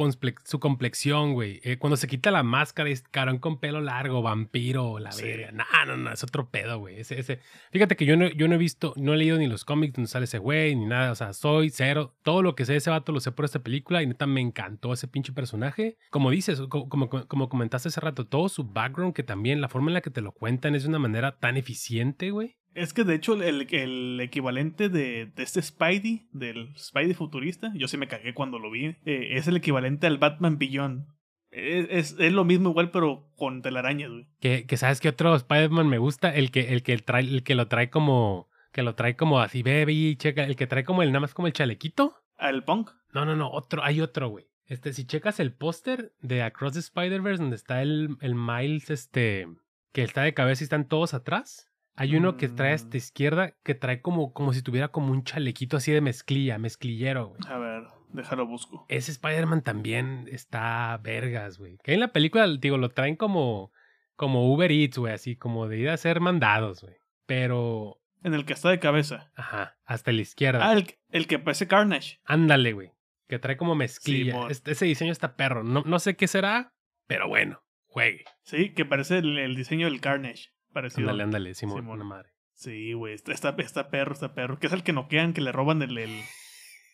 [0.45, 1.61] su complexión, güey.
[1.62, 5.23] Eh, cuando se quita la máscara y es cabrón con pelo largo, vampiro, la Sí.
[5.25, 5.53] verga.
[5.53, 7.01] No, no, no, es otro pedo, güey.
[7.01, 7.41] Ese, ese.
[7.71, 10.09] Fíjate que yo no, yo no he visto, no he leído ni los cómics donde
[10.09, 11.12] sale ese güey, ni nada.
[11.12, 12.15] O sea, soy cero.
[12.23, 14.41] Todo lo que sé de ese vato lo sé por esta película y neta me
[14.41, 15.97] encantó ese pinche personaje.
[16.11, 19.91] Como dices, co- como, como, comentaste hace rato, todo su background, que también la forma
[19.91, 22.57] en la que te lo cuentan es de una manera tan eficiente, güey.
[22.75, 27.89] Es que de hecho el, el equivalente de, de este Spidey, del Spidey futurista, yo
[27.89, 31.07] sí me cagué cuando lo vi, eh, es el equivalente al Batman Beyond.
[31.51, 34.27] Es, es, es lo mismo igual pero con telarañas, güey.
[34.41, 37.55] Que, que sabes que otro Spider-Man me gusta, el que, el que trae, el que
[37.55, 41.11] lo trae como, que lo trae como así, baby, checa, el que trae como el,
[41.11, 42.17] nada más como el chalequito.
[42.39, 42.91] Al Punk.
[43.13, 44.47] No, no, no, otro, hay otro, güey.
[44.67, 49.47] Este, si checas el póster de Across the Spider-Verse, donde está el, el Miles, este,
[49.93, 51.71] que está de cabeza y están todos atrás.
[51.94, 52.96] Hay uno que trae a Mm.
[52.96, 57.40] izquierda que trae como, como si tuviera como un chalequito así de mezclilla, mezclillero, güey.
[57.48, 58.87] A ver, déjalo busco.
[58.88, 61.78] Ese Spider-Man también está vergas, güey.
[61.85, 63.72] Que en la película, digo, lo traen como,
[64.16, 66.94] como Uber Eats, güey, así como de ir a hacer mandados, güey.
[67.26, 69.31] Pero, En el que está de cabeza.
[69.37, 70.66] ajá, hasta la izquierda.
[70.68, 72.20] Ah, el, el que parece Carnage.
[72.24, 72.92] Ándale, güey.
[73.28, 74.33] Que trae como mezclilla.
[74.33, 74.50] Simón.
[74.50, 75.62] Este- ese diseño está perro.
[75.62, 76.72] No, no sé qué será,
[77.07, 78.24] pero bueno, juegue.
[78.42, 80.50] Sí, que parece el, el diseño del Carnage.
[80.73, 81.09] Parecido.
[81.11, 81.95] Ándale, ándale, Simón, Simón.
[81.97, 82.31] una madre.
[82.55, 84.59] Sí, güey, está, está, está perro, está perro.
[84.59, 86.21] Que es el que noquean, que le roban el, el,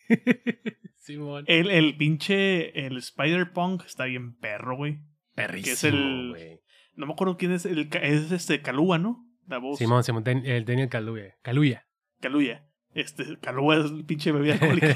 [0.97, 1.43] Simón.
[1.47, 3.85] el, el pinche, el Spider-Punk.
[3.85, 4.99] Está bien perro, güey.
[5.35, 6.59] Perrísimo, es el- güey.
[6.95, 9.25] No me acuerdo quién es, el, es este Calúa, ¿no?
[9.47, 9.77] La voz.
[9.79, 11.35] Simón, Simón, el Daniel Kaluuya.
[11.41, 11.87] Kaluuya.
[12.19, 12.67] Caluya.
[12.93, 14.95] Este, Calúa es el pinche bebida alcohólica.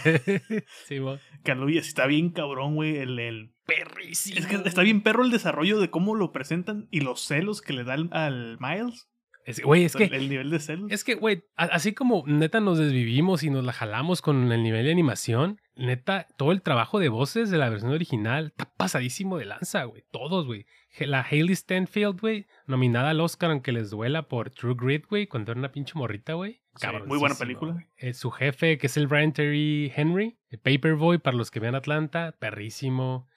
[0.87, 1.19] Simón.
[1.43, 2.97] Caluya, sí está bien cabrón, güey.
[2.97, 3.53] El, el...
[3.65, 4.39] Perrísimo.
[4.39, 7.73] Es que está bien perro el desarrollo de cómo lo presentan y los celos que
[7.73, 9.07] le dan al Miles.
[9.45, 10.91] Es- Güey, es que el, el nivel de celos.
[10.91, 14.85] Es que, güey, así como neta nos desvivimos y nos la jalamos con el nivel
[14.85, 19.45] de animación, neta, todo el trabajo de voces de la versión original está pasadísimo de
[19.45, 20.03] lanza, güey.
[20.11, 20.65] Todos, güey.
[20.99, 25.51] La Hailey Stanfield, güey, nominada al Oscar, aunque les duela por True Grit, güey, cuando
[25.51, 26.61] era una pinche morrita, güey.
[26.75, 27.85] Sí, muy buena película.
[27.97, 31.75] Eh, su jefe, que es el Brian Terry Henry, el Paperboy, para los que vean
[31.75, 33.27] Atlanta, perrísimo.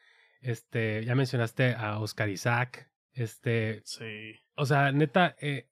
[0.40, 2.90] Este, ya mencionaste a Oscar Isaac.
[3.12, 4.34] Este, Sí.
[4.54, 5.68] o sea, neta, eh,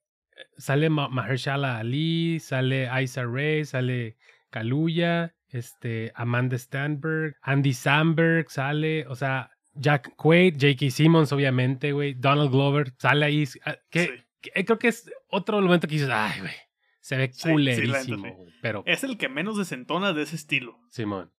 [0.57, 4.17] sale Ma- Mahershala Ali, sale Isa Ray, sale
[4.49, 10.89] Kaluuya, este, Amanda Stanberg, Andy Samberg sale, o sea, Jack Quaid, J.K.
[10.89, 13.43] Simmons, obviamente, güey, Donald Glover, sale ahí.
[13.65, 14.11] ah, Que, Sí.
[14.41, 16.53] que- creo que es otro momento que dices, ay, güey,
[17.01, 18.53] se ve sí, culerísimo, sí.
[18.61, 20.79] pero, Es el que menos desentona de ese estilo.
[20.89, 21.31] Simón,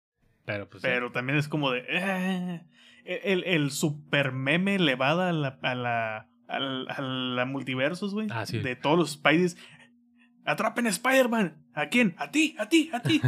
[0.44, 1.84] pero pues, Pero también es como de.
[1.88, 2.62] eh,
[3.04, 8.28] el, el super meme elevada a la, a la, a la, a la multiversos, güey.
[8.30, 8.58] Ah, sí.
[8.58, 9.56] De todos los Spideys.
[10.44, 11.66] atrapen a Spider-Man.
[11.74, 12.14] ¿A quién?
[12.18, 13.20] A ti, a ti, a ti.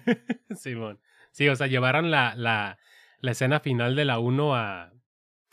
[0.56, 1.00] Simón.
[1.32, 2.78] Sí, o sea, llevaron la, la,
[3.20, 4.92] la escena final de la 1 a,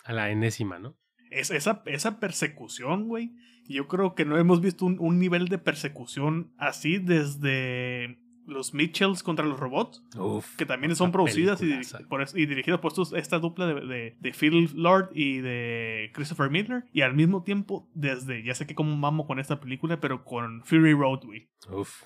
[0.04, 0.98] a la enésima, ¿no?
[1.32, 3.34] Es, esa, esa persecución, güey.
[3.68, 8.18] Yo creo que no hemos visto un, un nivel de persecución así desde
[8.50, 13.14] los Mitchells contra los robots, Uf, que también son producidas y, por dirigidas por estos-
[13.14, 16.84] esta dupla de, de- de Phil Lord y de Christopher Miller.
[16.92, 20.64] Y al mismo tiempo, desde, ya sé que como mamo con esta película, pero con
[20.66, 21.50] Fury Road, güey.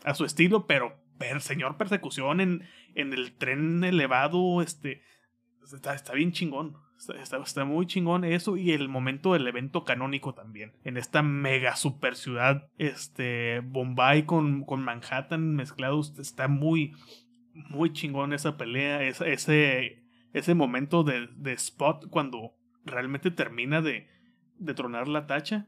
[0.03, 2.63] A su estilo, pero, per, señor persecución en,
[2.95, 5.01] en el tren elevado, este...
[5.73, 6.75] Está, está bien chingón.
[6.97, 10.73] Está, está- está muy chingón eso y el momento del evento canónico también.
[10.83, 16.93] En esta mega super ciudad, este, Bombay con, con Manhattan mezclados, está muy,
[17.53, 20.03] muy chingón esa pelea, esa- ese,
[20.33, 22.53] ese momento de, de spot cuando
[22.85, 24.07] realmente termina de,
[24.57, 25.67] de tronar la tacha.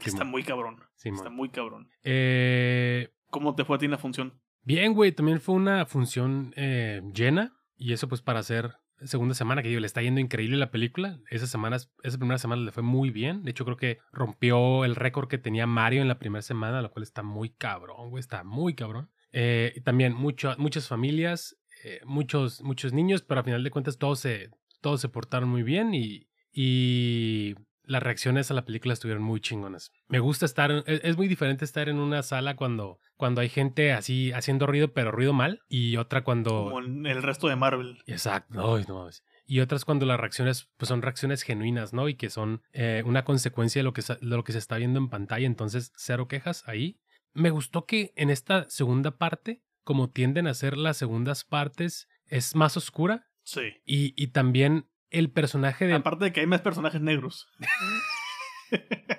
[0.00, 0.80] que está muy cabrón.
[1.18, 1.88] Está muy cabrón.
[2.04, 4.40] Eh, ¿Cómo te fue a ti en la función?
[4.62, 9.62] Bien, güey, también fue una función eh, llena y eso pues para hacer segunda semana
[9.62, 11.20] que digo, le está yendo increíble la película.
[11.30, 13.42] Esa semana, esa primera semana le fue muy bien.
[13.42, 16.90] De hecho, creo que rompió el récord que tenía Mario en la primera semana, lo
[16.90, 19.10] cual está muy cabrón, güey, está muy cabrón.
[19.32, 24.20] Eh, también mucho, muchas familias, eh, muchos, muchos niños, pero a final de cuentas todos
[24.20, 26.28] se, todos se portaron muy bien y
[27.84, 29.92] las reacciones a la película estuvieron muy chingonas.
[30.08, 33.92] Me gusta estar, es, es muy diferente estar en una sala cuando, cuando hay gente
[33.92, 36.64] así haciendo ruido, pero ruido mal, y otra cuando...
[36.64, 37.98] Como en el resto de Marvel.
[38.06, 39.08] Exacto, no.
[39.46, 42.08] Y otras cuando las reacciones pues son reacciones genuinas, ¿no?
[42.08, 44.98] Y que son eh, una consecuencia de lo, que, de lo que se está viendo
[44.98, 45.46] en pantalla.
[45.46, 46.98] Entonces, cero quejas ahí.
[47.34, 52.54] Me gustó que en esta segunda parte, como tienden a ser las segundas partes, es
[52.54, 53.26] más oscura.
[53.42, 53.60] Sí.
[53.84, 55.94] Y, y también el personaje de...
[55.94, 57.46] Aparte de que hay más personajes negros.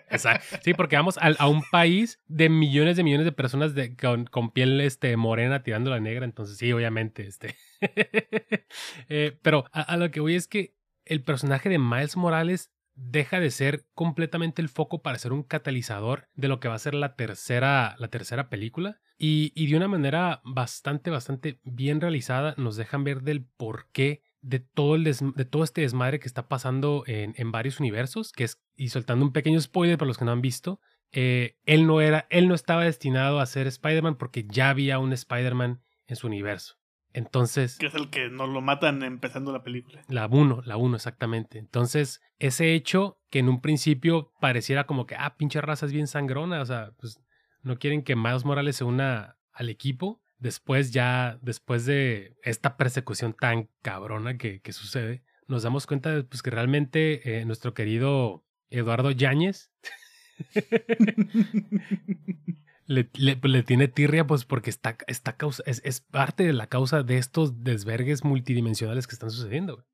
[0.10, 0.58] Exacto.
[0.64, 4.26] Sí, porque vamos al- a, un país de millones de millones de personas de, con,
[4.26, 6.26] con piel este, morena tirando la negra.
[6.26, 7.28] Entonces, sí, obviamente.
[7.28, 7.56] Este.
[9.10, 13.40] Eh, pero a, a lo que voy es que el personaje de Miles Morales deja
[13.40, 16.96] de ser completamente el foco para ser un catalizador de lo que va a ser
[16.96, 19.00] la tercera, la tercera película.
[19.18, 24.60] Y, y de una manera bastante, bastante bien realizada nos dejan ver del porqué de
[24.60, 28.44] todo, el des- de todo este desmadre que está pasando en, en varios universos, que
[28.44, 30.80] es, y soltando un pequeño spoiler para los que no han visto,
[31.12, 35.14] eh, él no era, él no estaba destinado a ser Spider-Man porque ya había un
[35.14, 36.76] Spider-Man en su universo.
[37.14, 40.04] Entonces, Que es el que nos lo matan empezando la película.
[40.10, 41.58] la 1, la 1 exactamente.
[41.60, 46.08] Entonces, ese hecho que en un principio pareciera como que, ah, pinche raza es bien
[46.08, 47.22] sangrona, o sea, pues
[47.64, 50.22] no quieren que Miles Morales se una al equipo.
[50.38, 56.24] Después ya, después de esta persecución tan cabrona que, que sucede, nos damos cuenta de
[56.24, 59.72] pues, que realmente eh, nuestro querido Eduardo Yáñez
[62.86, 66.68] le, le- le tiene tirria pues porque está, está causa, es, es parte de la
[66.68, 69.76] causa de estos desvergues multidimensionales que están sucediendo.
[69.76, 69.86] güey.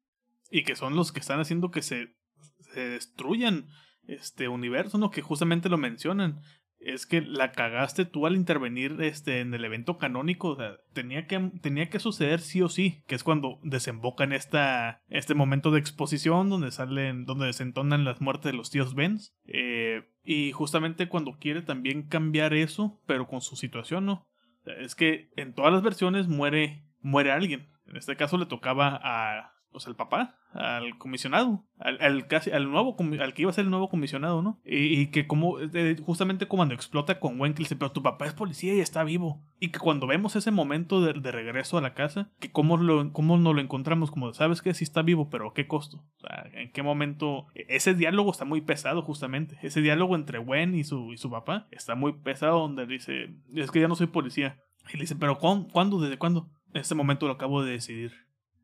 [0.50, 2.16] y que son los que están haciendo que se,
[2.74, 3.68] se destruyan
[4.08, 5.12] este universo, ¿no?
[5.12, 6.42] Que justamente lo mencionan.
[6.84, 10.50] Es que la cagaste tú al intervenir este, en el evento canónico.
[10.50, 13.04] O sea, tenía que, tenía que suceder sí o sí.
[13.08, 18.06] Que es cuando desemboca en esta, este momento de exposición donde salen, donde se entonan
[18.06, 19.36] las muertes de los tíos Benz.
[19.46, 24.28] Eh, y justamente cuando quiere también cambiar eso, pero con su situación, ¿no?
[24.66, 27.70] Es que en todas las versiones muere, muere alguien.
[27.88, 32.70] En este caso le tocaba a, pues al papá, al comisionado, al, al casi, al
[32.70, 34.60] nuevo, al que iba a ser el nuevo comisionado, ¿no?
[34.66, 38.04] Y, y que como, eh, justamente cuando explota con Gwen, que le dice, pero tu
[38.04, 39.42] papá es policía y está vivo.
[39.60, 43.14] Y que cuando vemos ese momento de, de regreso a la casa, que cómo, lo,
[43.14, 45.98] cómo nos lo encontramos, como, ¿sabes que Sí está vivo, pero ¿a qué costo?
[46.18, 47.46] O sea, ¿en qué momento?
[47.56, 49.58] E- Ese diálogo está muy pesado, justamente.
[49.62, 53.72] Ese diálogo entre Gwen y su, y su papá está muy pesado, donde dice, es
[53.72, 54.58] que ya no soy policía.
[54.94, 56.00] Y le dice, pero ¿cuán- ¿cuándo?
[56.02, 56.50] ¿Desde cuándo?
[56.74, 58.14] En este momento lo acabo de decidir.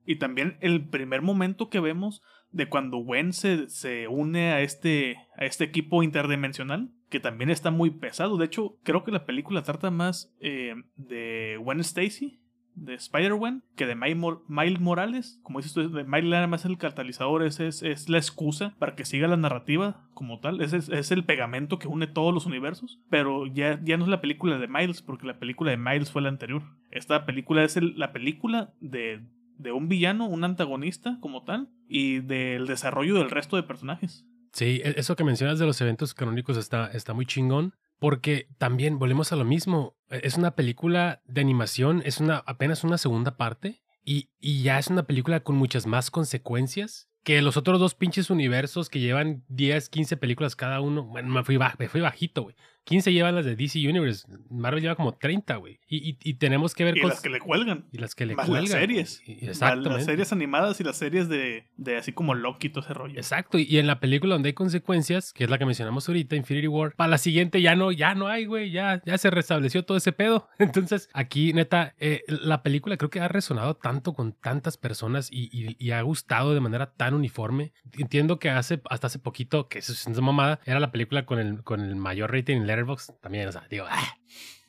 [0.08, 5.18] Y también el primer momento que vemos de cuando Gwen se, se une a este,
[5.38, 8.38] a este equipo interdimensional, que también está muy pesado.
[8.38, 12.40] De hecho, creo que la película trata más eh, de Gwen Stacy,
[12.76, 15.40] de Spider-Gwen, que de Miles Mor- Miles Morales.
[15.44, 18.96] Como dices tú, de Miles nada más el catalizador, es, es, es la excusa para
[18.96, 20.62] que siga la narrativa como tal.
[20.62, 23.00] Es, es, es el pegamento que une todos los universos.
[23.10, 26.22] Pero ya, ya no es la película de Miles, porque la película de Miles fue
[26.22, 26.62] la anterior.
[26.92, 29.22] Esta película es la película de,
[29.58, 34.26] de un villano, un antagonista como tal, y del desarrollo del resto de personajes.
[34.54, 37.74] Sí, e- eso que mencionas de los eventos canónicos está, está muy chingón.
[38.00, 39.96] Porque también volvemos a lo mismo.
[40.10, 43.82] E- Es una película de animación, es una, apenas una segunda parte.
[44.04, 48.30] Y, y ya es una película con muchas más consecuencias que los otros dos pinches
[48.30, 52.56] universos que llevan 10, 15 películas cada uno, bueno, me fui, me fui bajito, güey.
[52.88, 54.26] 15 llevan las de DC Universe.
[54.50, 55.80] Marvel lleva como 30, güey.
[55.90, 57.86] Y, y, y, tenemos que ver y las que le cuelgan.
[57.92, 58.64] Y las que le Más cuelgan.
[58.64, 59.22] las series.
[59.28, 59.90] Exactamente.
[59.90, 63.16] Las series animadas y las series de, de así como Loki y todo ese rollo.
[63.18, 66.68] Exacto, y- en la película donde hay consecuencias, que es la que mencionamos ahorita, Infinity
[66.68, 69.98] War, para la siguiente ya no, ya no hay, güey, ya, ya se restableció todo
[69.98, 70.48] ese pedo.
[70.60, 75.50] Entonces, aquí, neta, eh, la película creo que ha resonado tanto con tantas personas y,
[75.52, 77.74] y- y ha gustado de manera tan uniforme.
[77.98, 81.40] Entiendo que hace, hasta hace poquito, que eso es una mamada, era la película con
[81.40, 84.18] el, con el mayor rating en Letterboxd, también, o sea, digo, ah,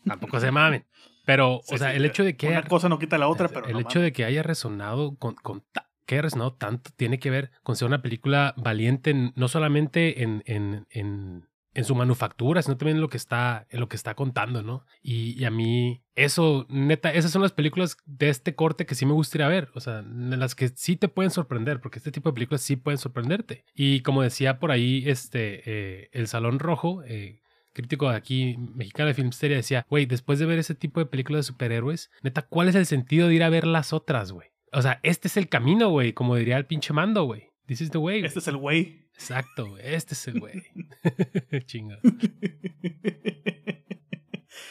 [0.05, 0.85] tampoco se mamen.
[1.25, 3.29] Pero, Sí, o sea, sí, el hecho de que Una haya- cosa no quita la
[3.29, 5.63] otra, el- pero el no hecho de que haya resonado con, con
[6.07, 10.23] que haya resonado tanto tiene que ver con ser una película valiente en- no solamente
[10.23, 13.97] en, en, en, en su manufactura, sino también en lo que está, en lo que
[13.97, 14.87] está contando, ¿no?
[15.03, 19.05] Y, y a mí, eso, neta, esas son las películas de este corte que sí
[19.05, 19.69] me gustaría ver.
[19.75, 22.77] O sea, en las que sí te pueden sorprender, porque este tipo de películas sí
[22.77, 23.67] pueden sorprenderte.
[23.75, 27.43] Y como decía por ahí, este, eh, el Salón Rojo, eh,
[27.79, 31.53] crítico aquí, mexicano de Filmsteria, decía, güey, después de ver ese tipo de películas de
[31.53, 34.49] superhéroes, neta, ¿cuál es el sentido de ir a ver las otras, güey?
[34.73, 37.51] O sea, este es el camino, güey, como diría el pinche mando, güey.
[37.67, 38.21] This is the way.
[38.21, 38.27] güey.
[38.27, 39.09] Este es el güey.
[39.15, 39.83] Exacto, güey.
[39.85, 40.63] Este es el güey.
[41.67, 41.99] Chinga.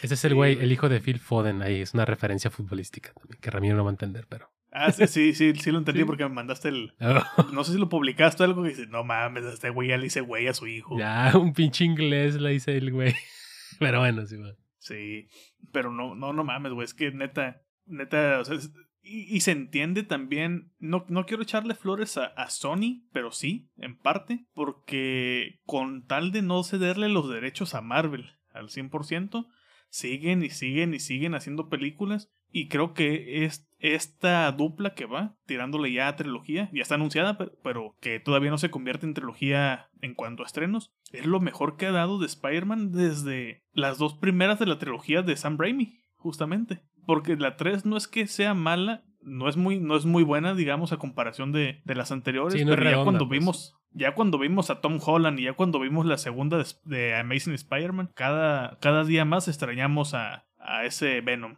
[0.01, 0.57] Ese es el güey.
[0.59, 1.61] el hijo de Phil Foden.
[1.61, 4.51] Ahí es una referencia futbolística también, que Ramiro no va a entender, pero.
[4.85, 6.05] Ah, sí, sí, sí, sí lo entendí Sí.
[6.05, 6.93] porque me mandaste el.
[7.53, 10.07] No sé si lo publicaste o algo que dice, no mames, este güey ya le
[10.07, 10.97] hice güey a su hijo.
[10.97, 13.13] ya, un pinche inglés le dice el güey.
[13.79, 14.37] Pero bueno, sí.
[14.79, 15.27] Sí,
[15.73, 18.71] pero no, no, no mames, güey, es que neta, neta, o sea, es-
[19.01, 23.69] y, y se entiende también, no, no quiero echarle flores a, a Sony, pero sí,
[23.77, 29.45] en parte, porque con tal de no cederle los derechos a Marvel al 100%,
[29.89, 35.35] siguen y siguen y siguen haciendo películas, y creo que es esta dupla que va
[35.45, 39.13] tirándole ya a trilogía, ya está anunciada, pero, pero que todavía no se convierte en
[39.13, 43.97] trilogía en cuanto a estrenos, es lo mejor que ha dado de Spider-Man desde las
[43.97, 46.81] dos primeras de la trilogía de Sam Raimi, justamente.
[47.05, 50.55] Porque la 3 no es que sea mala, no es muy, no es muy buena,
[50.55, 53.39] digamos, a comparación de, de las anteriores, Sí, no es pero ya cuando pues.
[53.39, 57.15] vimos, ya cuando vimos a Tom Holland y ya cuando vimos la segunda de, de
[57.15, 61.55] Amazing Spider-Man, cada, cada día más extrañamos a, a ese Venom.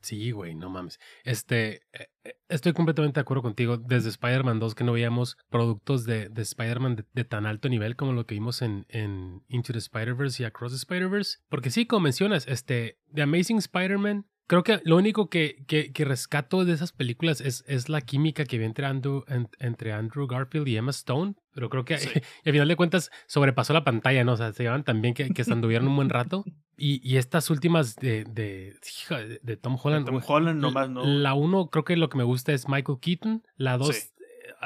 [0.00, 1.00] Sí, güey, no mames.
[1.24, 3.76] Este, eh, eh, estoy completamente de acuerdo contigo.
[3.76, 8.12] Desde Spider-Man 2 que no veíamos productos de, de Spider-Man de, tan alto nivel como
[8.12, 11.38] lo que vimos en, en Into the Spider-Verse y Across the Spider-Verse.
[11.48, 16.04] Porque sí, como mencionas, este, The Amazing Spider-Man, creo que lo único que, que, que
[16.04, 20.26] rescato de esas películas es, es la química que había entre Andrew, en- entre Andrew
[20.26, 21.34] Garfield y Emma Stone.
[21.54, 22.08] Pero creo que Sí.
[22.44, 24.32] y al final de cuentas sobrepasó la pantalla, ¿no?
[24.32, 26.44] O sea, se llevan tan bien que, que se anduvieron un buen rato.
[26.76, 30.06] Y, y estas últimas de, de, hija, de- de Tom Holland.
[30.06, 31.04] Tom Holland nomás no.
[31.04, 33.42] la uno, creo que lo que me gusta es Michael Keaton.
[33.56, 34.08] La dos Sí.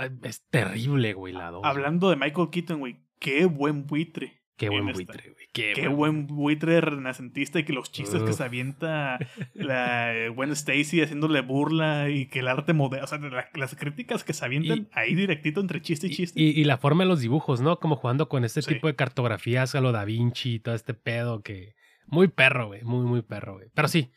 [0.00, 1.32] eh, es terrible, güey.
[1.32, 1.62] La dos.
[1.64, 4.41] Hablando de Michael Keaton, güey, qué buen buitre.
[4.56, 4.94] Qué buen esta.
[5.12, 5.46] buitre, güey.
[5.52, 9.18] Qué, Qué buen buitre renacentista y que los chistes que se avienta
[9.54, 13.74] la eh, Gwen Stacy haciéndole burla y que el arte moderno, o sea, la- las
[13.74, 16.40] críticas que se avientan Y- ahí directito entre chiste y Y, chiste.
[16.40, 17.78] y- y la forma de los dibujos, ¿no?
[17.80, 18.74] Como jugando con este Sí.
[18.74, 21.74] tipo de cartografías a lo Da Vinci y todo este pedo que...
[22.06, 22.82] Muy perro, güey.
[22.82, 23.68] Muy, muy perro, güey.
[23.74, 24.10] Pero sí.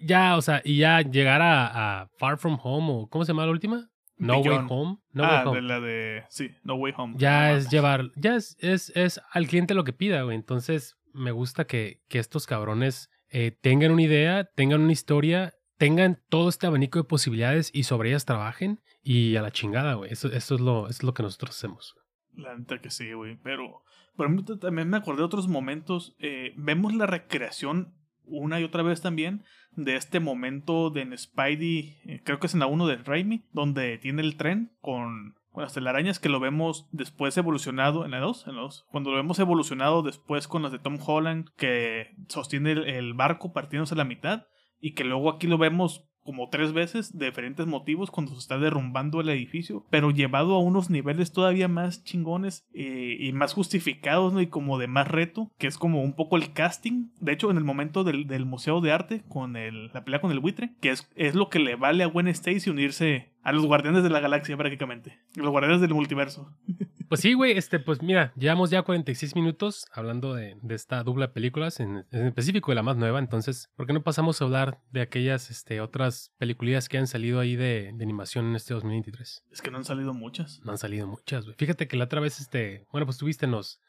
[0.00, 3.08] Ya, o sea, y ya llegar a, a Far From Home o...
[3.08, 3.90] ¿Cómo se llama la última?
[4.16, 4.66] No Way.
[4.68, 4.98] Home.
[5.12, 5.56] No ah, Way Home.
[5.56, 6.24] de la de.
[6.28, 7.14] Sí, No Way Home.
[7.16, 10.36] ya No es llevar, ya es, es, es al cliente lo que pida, güey.
[10.36, 16.20] Entonces, me gusta que, que estos cabrones eh, tengan una idea, tengan una historia, tengan
[16.28, 20.12] todo este abanico de posibilidades y sobre ellas trabajen y a la chingada, güey.
[20.12, 21.94] Eso, eso, es lo, eso es lo que nosotros hacemos.
[22.34, 23.36] La neta que sí, güey.
[23.42, 23.82] Pero,
[24.16, 26.14] por ejemplo, también me acordé de otros momentos.
[26.18, 27.94] eh, vemos la recreación
[28.24, 29.42] una y otra vez también
[29.76, 33.44] de este momento de en Spidey, eh, creo que es en la 1 de Raimi,
[33.52, 38.20] donde tiene el tren con, con las telarañas que lo vemos después evolucionado en la
[38.20, 38.86] 2, en la 2.
[38.90, 43.94] Cuando lo vemos evolucionado después con las de Tom Holland que sostiene el, barco partiéndose
[43.94, 44.46] a la mitad
[44.80, 48.58] y que luego aquí lo vemos como tres veces de diferentes motivos cuando se está
[48.58, 54.32] derrumbando el edificio, pero llevado a unos niveles todavía más chingones eh, y más justificados,
[54.32, 54.40] ¿no?
[54.40, 57.08] Y como de más reto, que es como un poco el casting.
[57.20, 60.30] De hecho, en el momento del, del Museo de Arte, con el, la pelea con
[60.30, 63.66] el buitre, que es, es lo que le vale a Gwen Stacy unirse a los
[63.66, 66.50] Guardianes de la Galaxia prácticamente, los Guardianes del Multiverso.
[67.08, 71.26] Pues sí, güey, este, pues mira, llevamos ya 46 minutos hablando de, de esta dupla
[71.26, 74.46] de películas, en, en específico de la más nueva, entonces, ¿por qué no pasamos a
[74.46, 78.72] hablar de aquellas este, otras películas que han salido ahí de, de animación en este
[78.72, 79.44] 2023?
[79.52, 80.62] Es que no han salido muchas.
[80.64, 81.54] No han salido muchas, güey.
[81.58, 83.82] Fíjate que la otra vez, este, bueno, pues tuviste nos,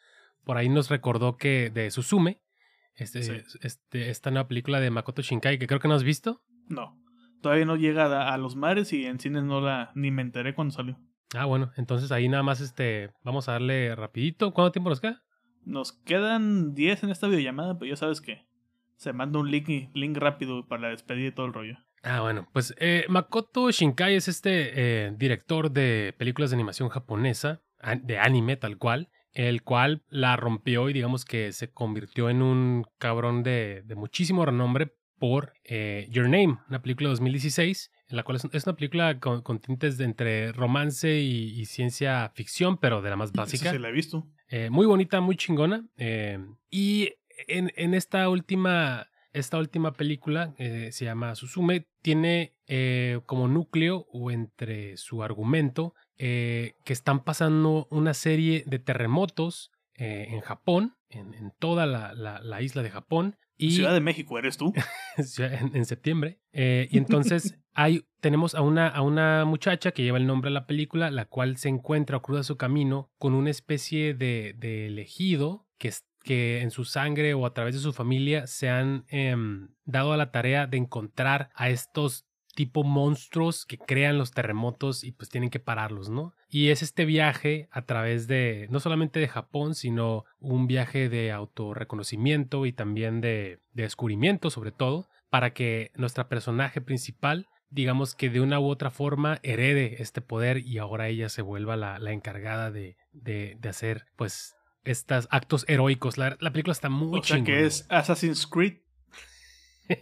[0.44, 2.42] por ahí nos recordó que de Suzume,
[2.96, 3.58] este, Sí.
[3.62, 6.42] este, esta nueva película de Makoto Shinkai, que creo que no has visto.
[6.68, 7.00] No.
[7.44, 10.56] Todavía no llega a, a los mares y en cines no la ni me enteré
[10.56, 10.98] cuando salió.
[11.36, 14.54] Ah, bueno, entonces ahí nada más este, vamos a darle rapidito.
[14.54, 15.24] ¿Cuánto tiempo nos queda?
[15.66, 18.48] Nos quedan 10 en esta videollamada, pero ya sabes que
[18.96, 21.78] se manda un link, link rápido para la despedida y todo el rollo.
[22.04, 24.72] Ah, bueno, pues eh, Makoto Shinkai es este
[25.08, 27.62] eh, director de películas de animación japonesa,
[28.02, 32.86] de anime tal cual, el cual la rompió y digamos que se convirtió en un
[32.98, 38.24] cabrón de, de muchísimo renombre por eh, Your Name, una película de 2016, en la
[38.24, 43.16] cual es, una película con, tintes de entre romance y, ciencia ficción, pero de la
[43.16, 43.72] más básica.
[43.72, 44.28] Sí, la he visto.
[44.50, 45.88] Eh, muy bonita, muy chingona.
[45.96, 47.14] Eh, y
[47.48, 52.58] en, en, esta última, esta última película, se llama Susume, tiene
[53.26, 60.98] como núcleo o entre su argumento que están pasando una serie de terremotos en Japón,
[61.08, 64.74] en, en toda la, la, la, isla de Japón, Ciudad de México, ¿eres tú?
[65.38, 66.40] en, septiembre.
[66.52, 70.56] Eh, y entonces hay, tenemos a una, a una muchacha que lleva el nombre de
[70.56, 74.88] la película, la cual se encuentra o cruza su camino con una especie de, de
[74.88, 75.92] elegido que,
[76.24, 80.18] que en su sangre o a través de su familia se han em, dado a
[80.18, 82.26] la tarea de encontrar a estos
[82.56, 86.34] tipo monstruos que crean los terremotos y pues tienen que pararlos, ¿no?
[86.54, 91.32] Y es este viaje a través de, no solamente de Japón, sino un viaje de
[91.32, 98.40] autorreconocimiento y también de, descubrimiento sobre todo, para que nuestra personaje principal digamos que de
[98.40, 102.98] una u otra forma herede este poder y ahora ella se vuelva la, encargada de,
[103.14, 106.20] de, hacer pues estos actos heroicos.
[106.20, 108.78] La, película está muy O sea que es Assassin's Creed.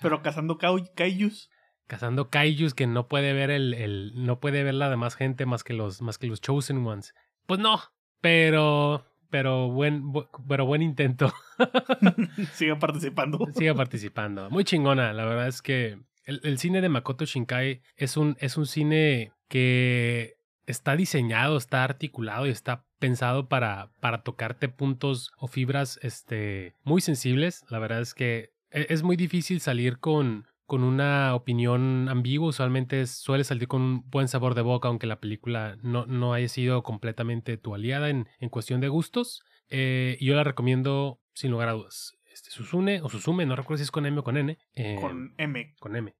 [0.00, 1.50] Pero cazando kaijus.
[1.86, 5.64] Cazando kaijus que no puede ver el, el, no puede ver la demás gente más
[5.64, 7.14] que los más que los chosen ones.
[7.46, 7.80] Pues no,
[8.20, 10.12] pero pero buen
[10.48, 11.32] pero buen intento.
[12.52, 13.38] Sigue participando.
[13.54, 14.48] Sigue participando.
[14.50, 18.56] Muy chingona, la verdad es que el, el, cine de Makoto Shinkai es un es
[18.56, 25.46] un cine que está diseñado, está articulado y está pensado para, para tocarte puntos o
[25.46, 27.64] fibras este, muy sensibles.
[27.68, 32.48] La verdad es que e, es muy difícil salir con, con una opinión ambigua.
[32.48, 36.48] Usualmente suele salir con un buen sabor de boca, aunque la película no, no haya
[36.48, 39.42] sido completamente tu aliada en, en cuestión de gustos.
[39.68, 42.16] Eh, y yo la recomiendo sin lugar a dudas.
[42.32, 44.58] Este, Susune o Susume, no recuerdo si es con M o con N.
[44.74, 45.74] Eh, con M.
[45.78, 46.14] Con M.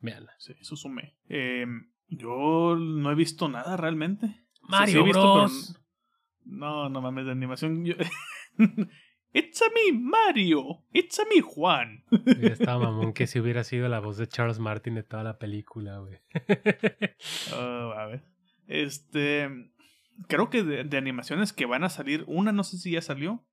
[0.00, 0.32] Véanla.
[0.38, 1.16] Sí, Susume.
[1.28, 1.66] Eh,
[2.08, 4.44] yo no he visto nada realmente.
[4.62, 5.76] Mario Bros.
[6.44, 7.84] No, no mames, de animación.
[9.32, 10.82] It's a me, Mario.
[10.92, 12.04] It's a me, Juan.
[12.42, 15.98] Está mamón que si hubiera sido la voz de Charles Martin de toda la película,
[15.98, 16.18] güey.
[17.54, 18.22] Oh, a ver.
[18.66, 19.48] Este.
[20.28, 23.44] Creo que de, animaciones que van a salir, una no sé si ya salió.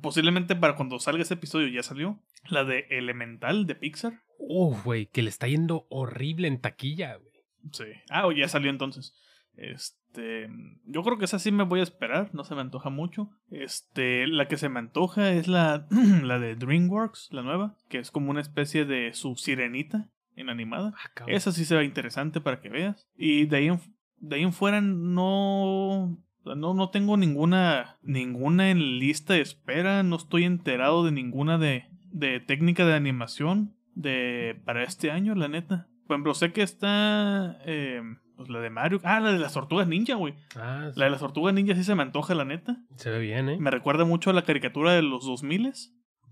[0.00, 2.18] Posiblemente para cuando salga ese episodio ya salió.
[2.48, 4.22] La de Elemental de Pixar.
[4.38, 7.32] Oh, güey, que le está yendo horrible en taquilla, güey.
[7.72, 7.84] Sí.
[8.10, 9.14] Ah, ya salió entonces.
[9.56, 10.48] Este,
[10.84, 13.30] yo creo que esa sí me voy a esperar, no se me antoja mucho.
[13.50, 15.86] Este, la que se me antoja es la,
[16.22, 20.94] la de DreamWorks, la nueva, que es como una especie de su sirenita en animada.
[20.96, 23.08] Ah, esa sí se ve interesante para que veas.
[23.16, 23.80] Y de ahí en,
[24.18, 30.16] de ahí en fuera no, no, no tengo ninguna, ninguna en lista de espera, no
[30.16, 35.88] estoy enterado de ninguna de, de técnica de animación de, para este año, la neta.
[36.06, 37.58] Por ejemplo, sé que está...
[37.64, 38.02] Eh,
[38.36, 39.00] pues la de Mario.
[39.04, 40.34] Ah, la de las tortugas ninja, güey.
[40.56, 42.76] Ah, La de las tortugas ninja sí se me antoja, la neta.
[42.96, 43.56] Se ve bien, ¿eh?
[43.58, 45.72] Me recuerda mucho a la caricatura de los 2000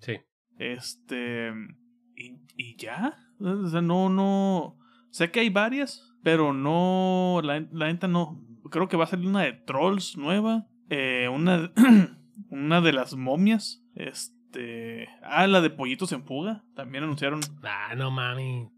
[0.01, 0.17] Sí.
[0.59, 1.53] Este.
[2.17, 3.17] Y, y ya.
[3.41, 4.79] O sea, no, no.
[5.11, 7.41] Sé que hay varias, pero no.
[7.43, 8.41] La, la neta no.
[8.71, 10.67] Creo que va a salir una de Trolls nueva.
[10.89, 11.73] Eh, una,
[12.51, 13.85] una de las momias.
[13.95, 15.09] Este este.
[15.23, 16.65] Ah, la de Pollitos en Fuga.
[16.75, 17.41] También anunciaron.
[17.63, 18.69] Ah, no mami.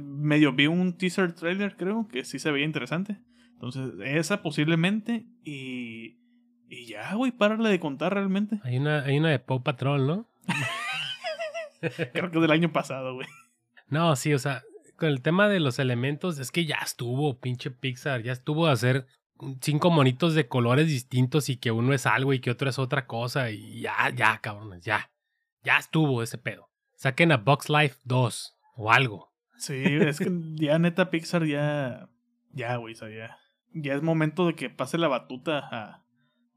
[0.00, 3.18] medio vi un teaser trailer, creo, que sí se veía interesante.
[3.54, 5.26] Entonces, esa posiblemente.
[5.44, 6.18] Y.
[6.68, 8.58] Y ya, güey, párale de contar realmente.
[8.64, 10.26] Hay una, hay una de Pop Patrol, ¿no?
[11.80, 13.28] creo que es del año pasado, güey.
[13.88, 14.62] No, sí, o sea,
[14.96, 18.72] con el tema de los elementos, es que ya estuvo, pinche Pixar, ya estuvo a
[18.72, 19.06] hacer
[19.60, 23.06] cinco monitos de colores distintos y que uno es algo y que otro es otra
[23.06, 25.10] cosa y ya, ya, cabrones, ya.
[25.62, 26.68] Ya estuvo ese pedo.
[26.96, 29.32] Saquen a Box Life 2 o algo.
[29.56, 32.08] Sí, es que ya neta Pixar ya.
[32.52, 33.38] Ya, güey, ya.
[33.72, 36.04] Ya es momento de que pase la batuta a,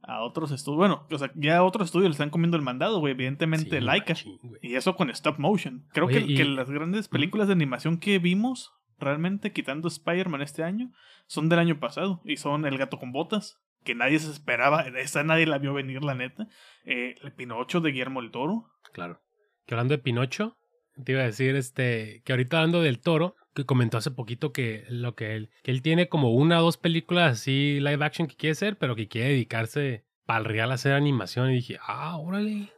[0.01, 0.77] a otros estudios.
[0.77, 3.13] Bueno, o sea, ya a otros estudios le están comiendo el mandado, güey.
[3.13, 4.15] Evidentemente, Laika.
[4.61, 5.88] y eso con stop motion.
[5.93, 10.91] Creo que, que, las grandes películas de animación que vimos, realmente, quitando Spider-Man este año,
[11.28, 12.21] son del año pasado.
[12.26, 14.82] Y son El gato con botas, que nadie se esperaba.
[14.82, 16.47] Esa nadie la vio venir, la neta.
[16.86, 18.71] Eh, el Pinocho de Guillermo el Toro.
[18.93, 19.21] Claro.
[19.65, 20.57] Que hablando de Pinocho,
[21.03, 24.86] te iba a decir este que ahorita hablando del toro, que comentó hace poquito que
[24.89, 28.36] lo que él, que él tiene como una o dos películas así live action que
[28.36, 31.51] quiere hacer, pero que quiere dedicarse para el real a hacer animación.
[31.51, 32.69] Y dije, ah, órale.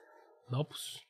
[0.49, 1.03] No, pues.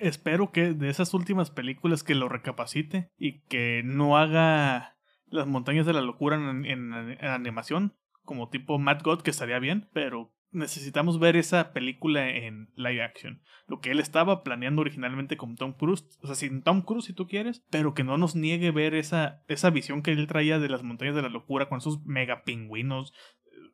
[0.00, 4.96] Espero que de esas últimas películas que lo recapacite y que no haga
[5.30, 9.88] las montañas de la locura en, en- animación, como tipo Mad God, que estaría bien,
[9.92, 13.40] pero necesitamos ver esa película en live action.
[13.66, 17.12] Lo que él estaba planeando originalmente con Tom Cruise, o sea, sin Tom Cruise si
[17.12, 20.68] tú quieres, pero que no nos niegue ver esa, esa visión que él traía de
[20.68, 23.12] las montañas de la locura con esos mega pingüinos.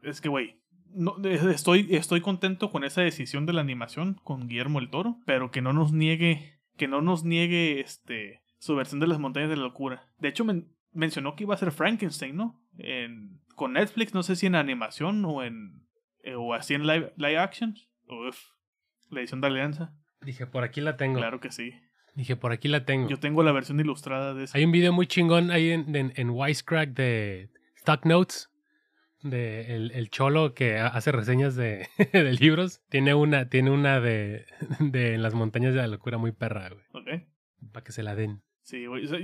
[0.02, 4.78] Es que, güey, no, estoy, estoy contento con esa decisión de la animación con Guillermo
[4.78, 9.07] el Toro, pero que no nos niegue, que no nos niegue este su versión de
[9.07, 10.09] las montañas de la locura.
[10.18, 12.61] De hecho, men- mencionó que iba a ser Frankenstein, ¿no?
[12.78, 15.86] En, con Netflix, no sé si en animación o en
[16.24, 17.74] eh, o así en live, live action.
[18.09, 18.38] Uf,
[19.11, 19.94] la edición de Alianza.
[20.22, 21.18] Dije, por aquí la tengo.
[21.18, 21.72] Claro que sí.
[22.14, 23.09] Dije, por aquí la tengo.
[23.09, 24.57] Yo tengo la versión ilustrada de ese.
[24.59, 28.51] Hay un video muy chingón ahí en, en, en Wisecrack de Stock Notes.
[29.22, 32.82] De el, el cholo que ha- hace reseñas de, de libros.
[32.90, 34.47] Tiene una, tiene una de,
[34.78, 36.84] de En las montañas de la locura muy perra, güey.
[36.92, 37.22] Ok.
[37.72, 38.42] Para que se la den.
[38.62, 39.05] Sí, güey.
[39.05, 39.18] o sea,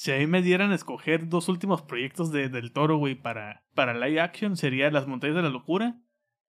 [0.00, 3.64] si a mí me dieran a escoger dos últimos proyectos de, del toro, güey, para,
[3.74, 6.00] para live action, sería Las Montañas de la Locura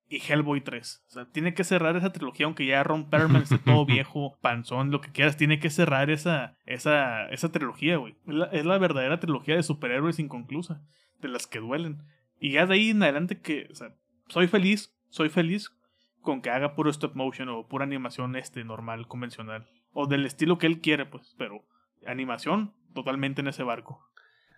[0.07, 1.03] y Hellboy 3.
[1.05, 4.89] O sea, tiene que cerrar esa trilogía, aunque ya Ron Perlman esté todo viejo, panzón,
[4.89, 8.15] lo que quieras, tiene que cerrar esa, esa, esa trilogía, güey.
[8.25, 10.81] Es la, es la verdadera trilogía de superhéroes inconclusa,
[11.19, 12.03] de las que duelen.
[12.39, 13.93] Y ya de ahí en adelante que, o sea,
[14.29, 15.75] soy feliz, soy feliz
[16.21, 19.67] con que haga puro stop motion o pura animación este normal, convencional.
[19.91, 21.65] O del estilo que él quiere, pues, pero
[22.05, 24.05] animación totalmente en ese barco.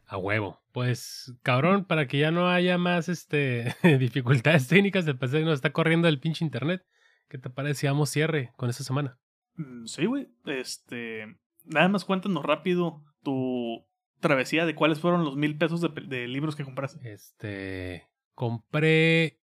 [0.06, 0.62] A huevo.
[0.72, 5.72] Pues, cabrón, para que ya no haya más este dificultades técnicas de PC nos está
[5.72, 6.86] corriendo el pinche internet.
[7.30, 9.18] ¿Qué te parece damos cierre con esta semana?
[9.56, 10.30] Mm, Sí, güey.
[10.46, 11.38] Este.
[11.66, 13.86] Nada más cuéntanos rápido tu
[14.20, 17.12] travesía de cuáles fueron los mil pesos de, libros que compraste.
[17.12, 18.08] Este.
[18.34, 19.40] Compré.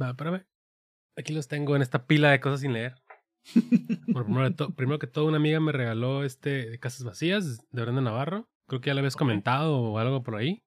[0.00, 0.44] Va, espérame.
[1.16, 2.99] Aquí los tengo en esta pila de cosas sin leer.
[4.06, 7.82] Primero, de to- primero que todo, una amiga me regaló este de Casas Vacías de
[7.82, 8.48] Brenda Navarro.
[8.66, 10.62] Creo que ya lo habías comentado o algo por ahí.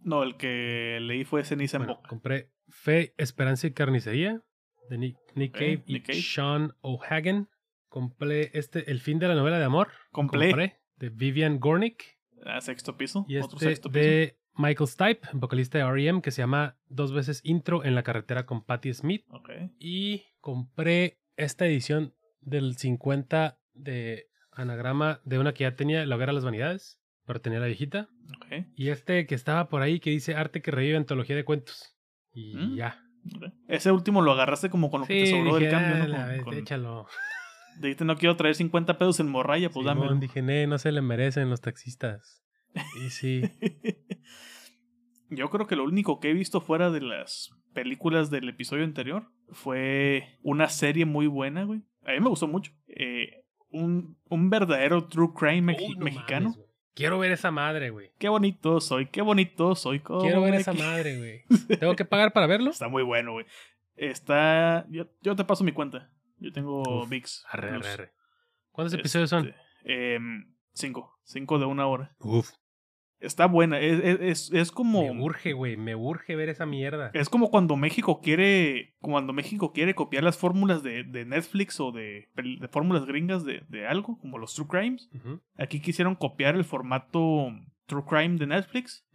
[0.00, 2.08] No, el que leí fue Ceniza en Bueno, Boca.
[2.08, 4.42] compré Fe, Esperanza y Carnicería
[4.90, 6.20] de Nick, Nick Cave y Nick Cave.
[6.20, 7.48] Sean O'Hagan.
[7.88, 9.88] Compré este El fin de la novela de amor.
[10.12, 10.48] Compré.
[10.50, 12.18] Compré de Vivian Gornick.
[12.44, 13.24] A sexto piso.
[13.28, 14.00] Y otro este sexto piso.
[14.04, 18.44] de Michael Stipe, vocalista de R.E.M., que se llama Dos veces Intro en la carretera
[18.46, 19.24] con Patti Smith.
[19.30, 19.50] Ok.
[19.78, 26.30] Y compré esta edición del 50 de anagrama de una que ya tenía, La Hoguera
[26.32, 28.08] de las Vanidades, pero tenía la viejita.
[28.74, 31.96] Y este que estaba por ahí que dice Arte que revive antología de cuentos.
[32.32, 32.76] Y Mm.
[32.76, 33.02] ya.
[33.68, 36.42] Ese último lo agarraste como con lo que te sobró del cambio, "Ah, Con- vez,
[36.44, 37.06] con- échalo.
[37.80, 40.14] Dijiste, no quiero traer 50 pesos en morralla, pues dámelo.
[40.14, 42.42] dije, "Nee, no se le merecen los taxistas.
[43.04, 43.42] Y sí.
[45.28, 49.30] Yo creo que lo único que he visto fuera de las películas del episodio anterior
[49.52, 51.82] fue una serie muy buena, güey.
[52.06, 52.72] A mí me gustó mucho.
[52.88, 56.50] Eh, un, un verdadero true crime no mexicano.
[56.50, 56.64] mames.
[56.94, 58.12] Quiero ver esa madre, güey.
[58.18, 60.00] qué bonito soy, qué bonito soy.
[60.00, 61.44] Quiero ver esa madre, güey.
[61.78, 62.70] ¿Tengo que pagar para verlo?
[62.70, 63.44] Está muy bueno, güey.
[63.96, 64.86] Está.
[64.88, 66.10] Yo, yo te paso mi cuenta.
[66.38, 67.44] Yo tengo Uf, VIX.
[67.50, 68.12] Arre, arre, arre.
[68.72, 69.48] ¿Cuántos episodios son?
[69.84, 71.18] Este, em, cinco.
[71.24, 72.16] Cinco de una hora.
[72.20, 72.50] Uf.
[73.20, 73.80] Está buena.
[73.80, 75.14] Es, es, es, es como.
[75.14, 75.76] Me urge, güey.
[75.76, 77.10] Me urge ver esa mierda.
[77.14, 78.94] Es como cuando México quiere.
[79.00, 83.62] Cuando México quiere copiar las fórmulas de, de Netflix o de, de fórmulas gringas de,
[83.68, 85.08] de algo, como los True Crimes.
[85.56, 87.52] Aquí quisieron copiar el formato
[87.86, 89.06] True Crime de Netflix,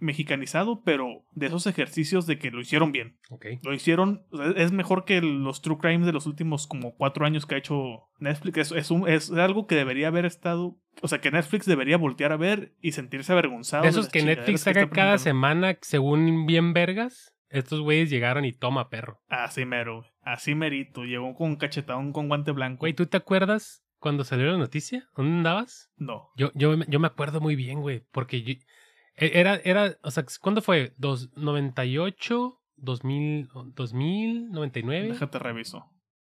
[0.00, 3.18] mexicanizado, pero de esos ejercicios de que lo hicieron bien.
[3.30, 3.46] Ok.
[3.62, 4.22] Lo hicieron.
[4.56, 8.08] es mejor que los True Crimes de los últimos como cuatro años que ha hecho
[8.18, 8.58] Netflix.
[8.58, 10.78] Es, es, un- es algo que debería haber estado.
[11.02, 13.84] O sea, que Netflix debería voltear a ver y sentirse avergonzado.
[13.84, 17.34] Esos las que Netflix saca cada semana según bien vergas.
[17.48, 19.20] Estos güeyes llegaron y toma perro.
[19.28, 20.04] Así mero.
[20.22, 21.04] Así merito.
[21.04, 22.80] Llegó con un cachetadón con guante blanco.
[22.80, 25.08] Güey, ¿tú te acuerdas cuando salió la noticia?
[25.16, 25.90] ¿Dónde andabas?
[25.96, 26.30] No.
[26.36, 28.04] Yo, yo, yo me acuerdo muy bien, güey.
[28.10, 28.54] Porque yo-
[29.16, 30.94] e- era, era, o sea, ¿cuándo fue?
[30.96, 32.58] Dos, ¿98?
[32.78, 33.48] ¿2000?
[33.74, 34.50] ¿2000?
[34.50, 35.08] ¿99?
[35.12, 35.84] Déjate reviso.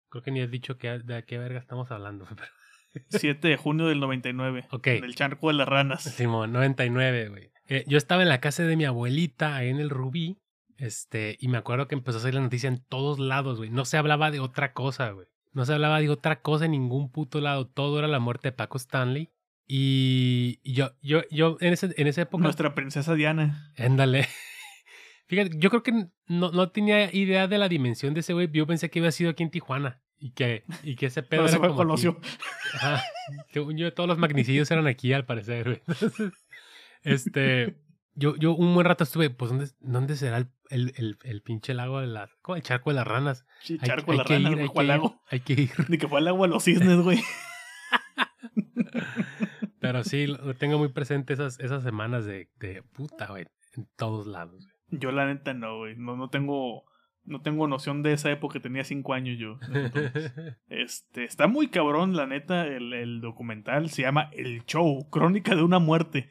[0.10, 2.26] Creo que ni has dicho que, de qué verga estamos hablando.
[2.36, 4.68] pero- 7 de junio del 99.
[4.72, 4.86] Ok.
[4.88, 6.04] Del charco de las ranas.
[6.04, 7.52] Simón, 99, güey.
[7.68, 10.38] Eh, yo estaba en la casa de mi abuelita, ahí en el Rubí,
[10.78, 13.70] este, y me acuerdo que empezó a salir la noticia en todos lados, güey.
[13.70, 15.28] No se hablaba de otra cosa, güey.
[15.56, 17.66] No se hablaba de otra cosa en ningún puto lado.
[17.66, 19.32] Todo era la muerte de Paco Stanley.
[19.66, 22.44] Y yo, yo, yo, en, ese, en esa época...
[22.44, 23.74] Nuestra princesa Diana.
[23.78, 24.28] Ándale.
[25.28, 28.50] Fíjate, yo creo que no, no tenía idea de la dimensión de ese güey.
[28.52, 30.02] Yo pensé que había sido aquí en Tijuana.
[30.20, 31.94] Y que, y que ese pedo Pero era se fue como.
[31.94, 32.20] Ocio.
[32.74, 33.02] Ajá.
[33.54, 35.82] Según yo, todos los magnicidios eran aquí, al parecer, güey.
[35.88, 36.34] Entonces,
[37.04, 37.78] este,
[38.16, 41.74] yo, yo un buen rato estuve, pues, ¿dónde, dónde será el, el, el, el pinche
[41.74, 42.56] lago de las, ¿cómo?
[42.56, 43.46] El charco de las ranas.
[43.62, 45.22] Sí, Hay, Charco hay la que rana, ir, no hay que ir, lago.
[45.30, 45.72] hay que ir.
[45.90, 47.20] Ni que fue al agua a los cisnes, güey.
[49.80, 50.26] Pero sí,
[50.58, 53.46] tengo muy presente esas, esas semanas de, de puta, güey,
[53.76, 54.66] en todos lados.
[54.90, 55.00] güey.
[55.02, 55.96] Yo la neta no, güey.
[55.96, 56.86] No, no tengo.
[57.28, 59.58] No tengo noción de esa época, tenía cinco años yo.
[59.74, 60.32] Entonces,
[60.68, 63.90] este, está muy cabrón, la neta, el, el documental.
[63.90, 66.30] Se llama El Show, Crónica de una muerte.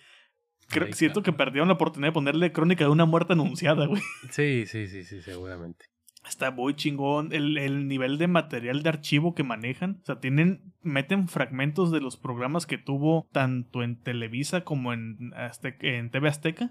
[0.80, 4.02] Creo, siento que perdieron la oportunidad de ponerle Crónica de una muerte anunciada, güey.
[4.30, 5.86] Sí, sí, sí, sí, seguramente.
[6.26, 9.98] Está muy chingón el, el nivel de material de archivo que manejan.
[10.02, 15.32] O sea, tienen, meten fragmentos de los programas que tuvo tanto en Televisa como en,
[15.32, 16.70] Azte- en TV Azteca.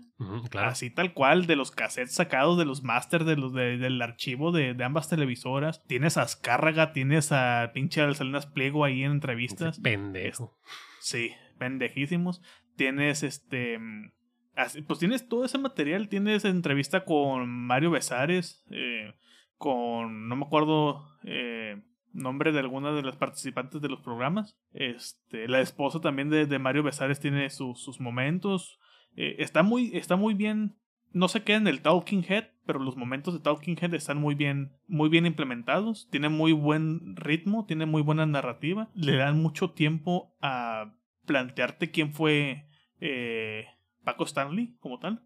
[0.50, 0.70] Claro.
[0.70, 4.52] Así tal cual, de los cassettes sacados de los masters de los de- del archivo
[4.52, 5.84] de, de ambas televisoras.
[5.86, 9.80] Tienes a Azcárraga, tienes a pinche Salinas Pliego ahí en Ese entrevistas.
[9.82, 10.58] pendejo.
[11.00, 11.30] Sí,
[11.60, 12.42] pendejísimos.
[12.76, 13.78] Tienes este.
[13.80, 14.12] mm,
[14.88, 16.10] Pues tienes todo ese material.
[16.10, 18.64] Tienes entrevista con Mario Besares.
[18.72, 19.14] eh,
[19.58, 20.28] con.
[20.28, 21.06] No me acuerdo.
[21.24, 21.82] eh,
[22.14, 24.56] nombre de alguna de las participantes de los programas.
[24.74, 25.48] Este.
[25.48, 28.80] La esposa también de, de Mario Besares tiene sus- sus momentos.
[29.16, 29.96] eh, está muy.
[29.96, 30.76] Está muy bien.
[31.12, 34.34] No se queda en el Talking Head, pero los momentos de Talking Head están muy
[34.34, 36.08] bien, muy bien implementados.
[36.10, 38.90] Tiene muy buen ritmo, tiene muy buena narrativa.
[38.96, 40.92] Le dan mucho tiempo a
[41.26, 42.66] plantearte quién fue
[43.00, 43.66] eh,
[44.04, 45.24] Paco Stanley como tal.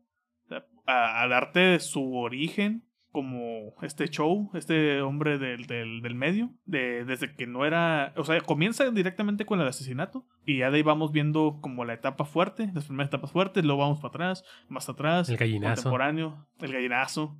[0.90, 7.04] A, a darte su origen como este show, este hombre del, del, del medio, de,
[7.04, 10.84] desde que no era, o sea, comienza directamente con el asesinato y ya de ahí
[10.84, 14.88] vamos viendo como la etapa fuerte, las primeras etapas fuertes, luego vamos para atrás, más
[14.88, 15.76] atrás, El gallinazo.
[15.84, 17.38] contemporáneo, el gallinazo,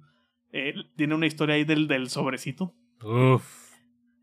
[0.52, 3.46] Eh, tiene una historia ahí del, del sobrecito, Uf.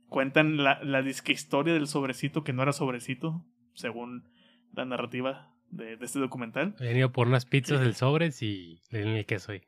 [0.09, 3.45] cuentan la, la disque historia del sobrecito que no era sobrecito,
[3.75, 4.25] según
[4.72, 6.75] la narrativa de, de este documental.
[6.81, 9.62] He venido por unas pizzas del sobres y le di el queso ahí.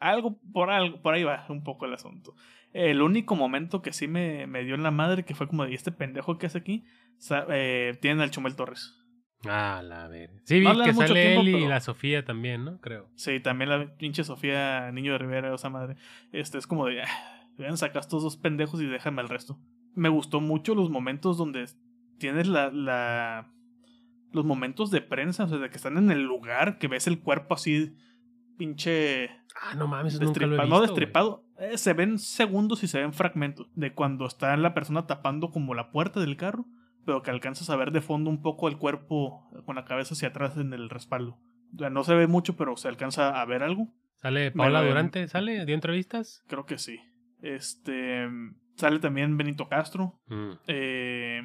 [0.00, 2.34] Algo por, algo, por ahí va un poco el asunto.
[2.72, 5.74] El único momento que sí me, me dio en la madre, que fue como, ¿y
[5.74, 6.84] este pendejo que hace aquí?
[7.50, 8.94] Eh, tienen al Chumel Torres.
[9.44, 10.30] Ah, la ver.
[10.44, 12.80] Sí, vi No le que sale tiempo, él y pero- la Sofía también, ¿no?
[12.80, 13.08] Creo.
[13.14, 15.96] Sí, también la pinche Sofía Niño de Rivera, esa madre.
[16.32, 19.58] Este es como de, ah, vean, saca estos dos pendejos y déjame el resto.
[19.94, 21.66] Me gustó mucho los momentos donde
[22.18, 23.52] tienes la, la
[24.32, 27.20] los momentos de prensa, o sea, de que están en el lugar, que ves el
[27.20, 27.94] cuerpo así,
[28.56, 30.62] pinche Ah, no mames, nunca lo he destripado.
[30.62, 30.74] visto.
[30.76, 31.44] no destripado.
[31.58, 35.74] eh, se ven segundos y se ven fragmentos de cuando está la persona tapando como
[35.74, 36.66] la puerta del carro,
[37.04, 40.28] pero que alcanzas a ver de fondo un poco el cuerpo con la cabeza hacia
[40.28, 41.38] atrás en el respaldo.
[41.74, 43.88] O sea, no se ve mucho, pero se alcanza a ver algo.
[44.16, 45.26] ¿Sale lo- Durante?
[45.28, 45.64] ¿Sale?
[45.64, 46.44] ¿Dio entrevistas?
[46.48, 46.98] Creo que sí.
[47.42, 48.28] Este
[48.76, 50.20] sale también Benito Castro.
[50.28, 50.50] Mm.
[50.68, 51.42] eh,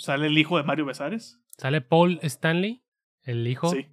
[0.00, 1.40] sale el hijo de Mario Besares.
[1.56, 2.82] ¿Sale Paul Stanley?
[3.22, 3.70] ¿El hijo?
[3.70, 3.86] Sí.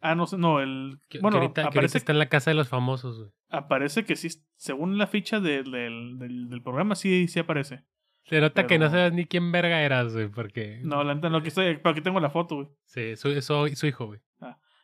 [0.00, 0.98] Ah, no sé, no, el.
[1.08, 3.30] Que, que bueno, que ahorita aparece, está en la casa de los famosos, güey.
[3.50, 7.84] aparece que sí, según la ficha del, del, del, del programa, sí, sí aparece.
[8.24, 10.80] Se nota que no sabes ni quién verga eras, güey, porque...
[10.84, 12.68] No, la neta no, aquí estoy, pero aquí tengo la foto, güey.
[12.84, 14.20] Sí, su, su, su hijo, güey.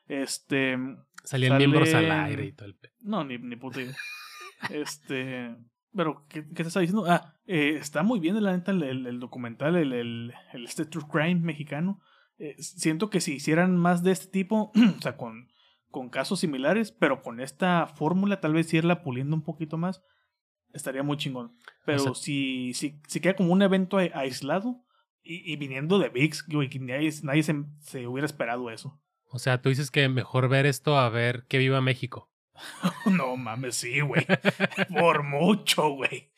[0.09, 0.77] Este.
[1.25, 2.91] Salían Sale- miembros al aire y todo el pe...
[3.01, 3.95] No, ni, ni puta idea.
[4.71, 5.55] este.
[5.97, 7.05] Pero, ¿qué, qué te estaba diciendo?
[7.09, 10.85] Ah, eh, está muy bien, la neta, el, el- el documental, el, el, el este
[10.85, 12.01] True Crime mexicano.
[12.39, 15.49] Eh, siento que si hicieran más de este tipo, o sea, con,
[15.91, 20.03] con casos similares, pero con esta fórmula, tal vez irla puliendo un poquito más,
[20.75, 21.57] estaría muy chingón.
[21.87, 24.83] Pero sea- si, si, si queda como un evento a- aislado
[25.23, 29.01] y, y viniendo de VIX, güey, que nadie, nadie se, se hubiera esperado eso.
[29.31, 32.31] O sea, tú dices que mejor ver esto a ver que viva México.
[33.07, 34.27] No mames, sí, güey.
[34.99, 36.31] Por mucho, güey.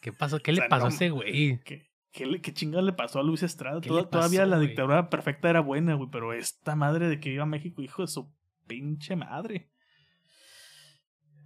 [0.00, 0.38] ¿Qué pasó?
[0.40, 1.60] ¿Qué O le pasó a ese güey?
[1.64, 3.80] ¿Qué, qué, qué chingada le pasó a Luis Estrada?
[3.80, 4.68] ¿Qué Toda- le todavía la güey?
[4.68, 8.08] dictadura perfecta era buena, güey, pero esta madre de que iba a México, hijo de
[8.08, 8.30] su
[8.66, 9.70] pinche madre.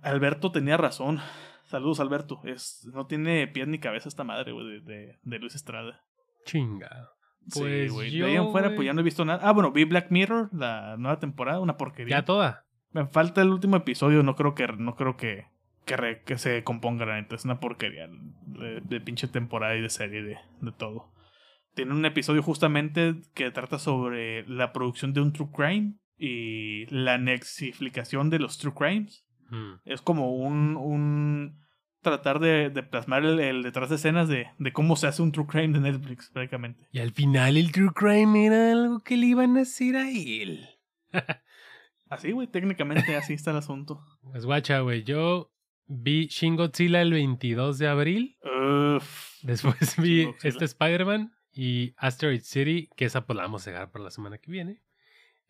[0.03, 1.21] Alberto tenía razón.
[1.65, 2.41] Saludos, Alberto.
[2.45, 6.03] Es, no tiene pies ni cabeza esta madre, güey, de, de, de Luis Estrada.
[6.47, 7.11] Chinga.
[7.49, 8.11] sí, Pues güey.
[8.13, 8.77] yo, de ahí en fuera, güey.
[8.77, 9.47] pues ya no he visto nada.
[9.47, 12.19] Ah, bueno, vi Black Mirror, la nueva temporada, una porquería.
[12.19, 12.65] Ya toda.
[12.93, 15.47] Me falta el último episodio, no creo que no creo que
[15.85, 18.09] que, re- que se componga la neta, es una porquería
[18.47, 21.13] de, de pinche temporada y de serie de, de todo.
[21.75, 27.17] Tiene un episodio justamente que trata sobre la producción de un true crime y la
[27.17, 29.25] nexificación de los true crimes.
[29.51, 29.75] Mm.
[29.87, 31.59] Es como un, un
[32.03, 35.33] tratar de, de plasmar el, el detrás de escenas de, de cómo se hace un
[35.33, 36.87] true crime de Netflix, prácticamente.
[36.93, 40.67] Y al final el True Crime era algo que le iban a hacer a él.
[42.11, 44.01] Así, güey, técnicamente así está el asunto.
[44.23, 45.03] Pues guacha, güey.
[45.05, 45.53] Yo
[45.87, 48.37] vi Shin Godzilla el 22 de abril.
[48.43, 49.43] Uf.
[49.43, 54.05] Después vi este Spider-Man y Asteroid City, que esa pues la vamos a dejar para
[54.05, 54.83] la semana que viene.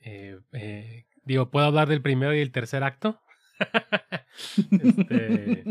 [0.00, 3.20] Eh, eh, digo, puedo hablar del primero y el tercer acto.
[4.70, 5.64] Este,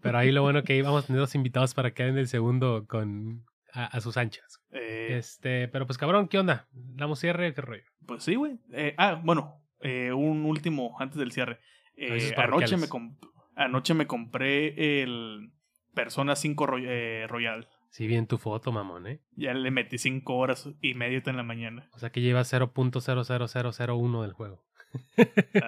[0.00, 2.84] pero ahí lo bueno que íbamos a tener dos invitados para que hagan el segundo
[2.88, 4.60] con a, a sus anchas.
[4.72, 6.66] Eh, Este, pero pues cabrón, ¿qué onda?
[6.72, 7.84] ¿Damos cierre o qué rollo?
[8.06, 8.58] Pues sí, güey.
[8.96, 11.60] Ah, bueno, eh, un último antes del cierre.
[11.96, 12.86] Eh, Avisos anoche, me
[13.56, 15.52] anoche me compré el
[15.94, 17.68] Persona 5 Roy- eh, Royal.
[17.90, 19.20] Sí, bien tu foto, mamón, ¿eh?
[19.34, 21.88] Ya le metí 5 horas y media en la mañana.
[21.94, 24.64] O sea que lleva 0.00001 del juego.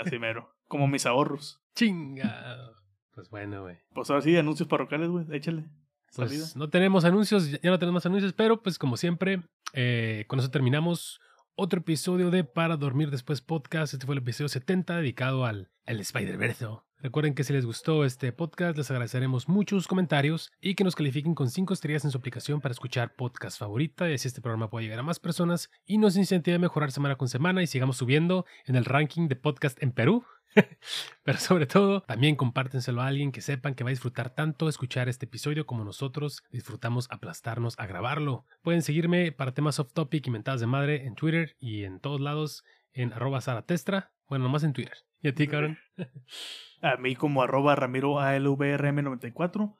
[0.04, 0.54] Así mero.
[0.68, 1.62] Como mis ahorros.
[1.74, 2.72] Chinga.
[3.14, 3.76] Pues bueno, güey.
[3.92, 5.24] Pues ahora sí, anuncios parroquiales, güey.
[5.32, 5.64] Échale.
[6.10, 6.38] Salida.
[6.40, 9.42] Pues no tenemos anuncios, ya no tenemos anuncios, pero pues como siempre,
[9.72, 11.20] eh, con eso terminamos
[11.54, 13.92] otro episodio de Para Dormir Después Podcast.
[13.92, 16.66] Este fue el episodio 70 dedicado al, al Spider-Verse.
[16.98, 21.34] Recuerden que si les gustó este podcast, les agradeceremos muchos comentarios y que nos califiquen
[21.34, 24.84] con 5 estrellas en su aplicación para escuchar podcast favorita y así este programa puede
[24.84, 28.44] llegar a más personas y nos incentive a mejorar semana con semana y sigamos subiendo
[28.66, 30.24] en el ranking de podcast en Perú.
[31.24, 35.08] Pero sobre todo, también compártenselo a alguien que sepan que va a disfrutar tanto escuchar
[35.08, 38.44] este episodio como nosotros disfrutamos aplastarnos a grabarlo.
[38.62, 42.20] Pueden seguirme para temas off topic y mentadas de madre en Twitter y en todos
[42.20, 44.12] lados en arroba zaratestra.
[44.28, 44.96] Bueno, nomás en Twitter.
[45.22, 45.78] ¿Y a ti, cabrón?
[46.82, 49.76] A mí como arroba Ramiro ALVRM94.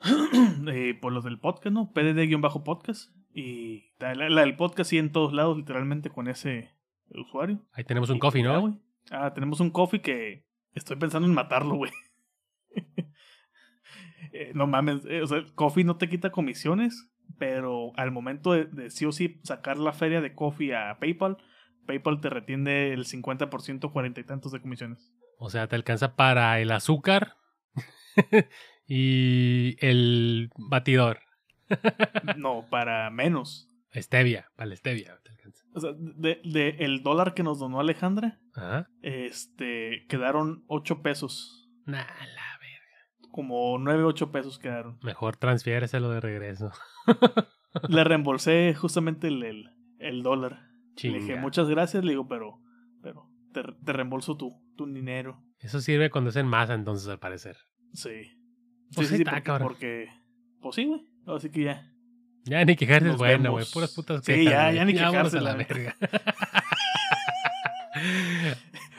[0.72, 1.92] eh, por los del podcast, ¿no?
[1.92, 3.10] PDD-podcast.
[3.34, 6.70] Y la, del podcast sí en todos lados, literalmente con ese
[7.10, 7.60] usuario.
[7.72, 8.80] Ahí tenemos un Y coffee, ya, ¿no?
[9.10, 10.44] Ah, tenemos un coffee que
[10.74, 11.92] estoy pensando en matarlo, güey.
[14.32, 18.64] Eh, no mames, eh, o sea, coffee no te quita comisiones, pero al momento de,
[18.64, 21.36] de sí o sí sacar la feria de coffee a PayPal,
[21.86, 25.12] PayPal te retiene el 50%, cuarenta y tantos de comisiones.
[25.38, 27.36] O sea, te alcanza para el azúcar
[28.86, 31.20] y el batidor.
[32.36, 33.70] No, para menos.
[33.94, 35.61] Stevia, para la stevia te alcanza.
[35.74, 38.40] O sea, de, de el dólar que nos donó Alejandra,
[39.00, 41.70] este, quedaron 8 pesos.
[41.86, 43.30] Nah, la verga.
[43.30, 44.98] Como 9, 8 pesos quedaron.
[45.02, 46.70] Mejor transfiéreselo de regreso.
[47.88, 50.68] Le reembolsé justamente el, el, el dólar.
[50.94, 51.16] Chinga.
[51.16, 52.60] Le dije, muchas gracias, le digo, pero,
[53.02, 55.42] pero te, te reembolso tu, tu dinero.
[55.58, 57.56] Eso sirve cuando es en masa, entonces, al parecer.
[57.94, 58.30] Sí.
[58.94, 60.08] Pues sí, sí, está, porque, porque,
[60.60, 61.06] pues sí, güey.
[61.26, 61.91] Así que ya.
[62.44, 63.64] Ya ni quejarse es bueno, güey.
[63.72, 65.96] Puras putas Sí, quejas, ya, ya ni quejarse, la verga.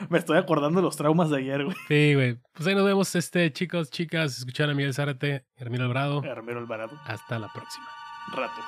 [0.08, 1.76] Me estoy acordando de los traumas de ayer, güey.
[1.88, 2.38] sí, güey.
[2.54, 4.38] Pues ahí nos vemos, este, chicos, chicas.
[4.38, 6.22] Escucharon a Miguel Zárate y Ramiro Alvarado.
[6.30, 6.98] Armero Alvarado.
[7.06, 7.86] Hasta la próxima.
[8.34, 8.60] Rato.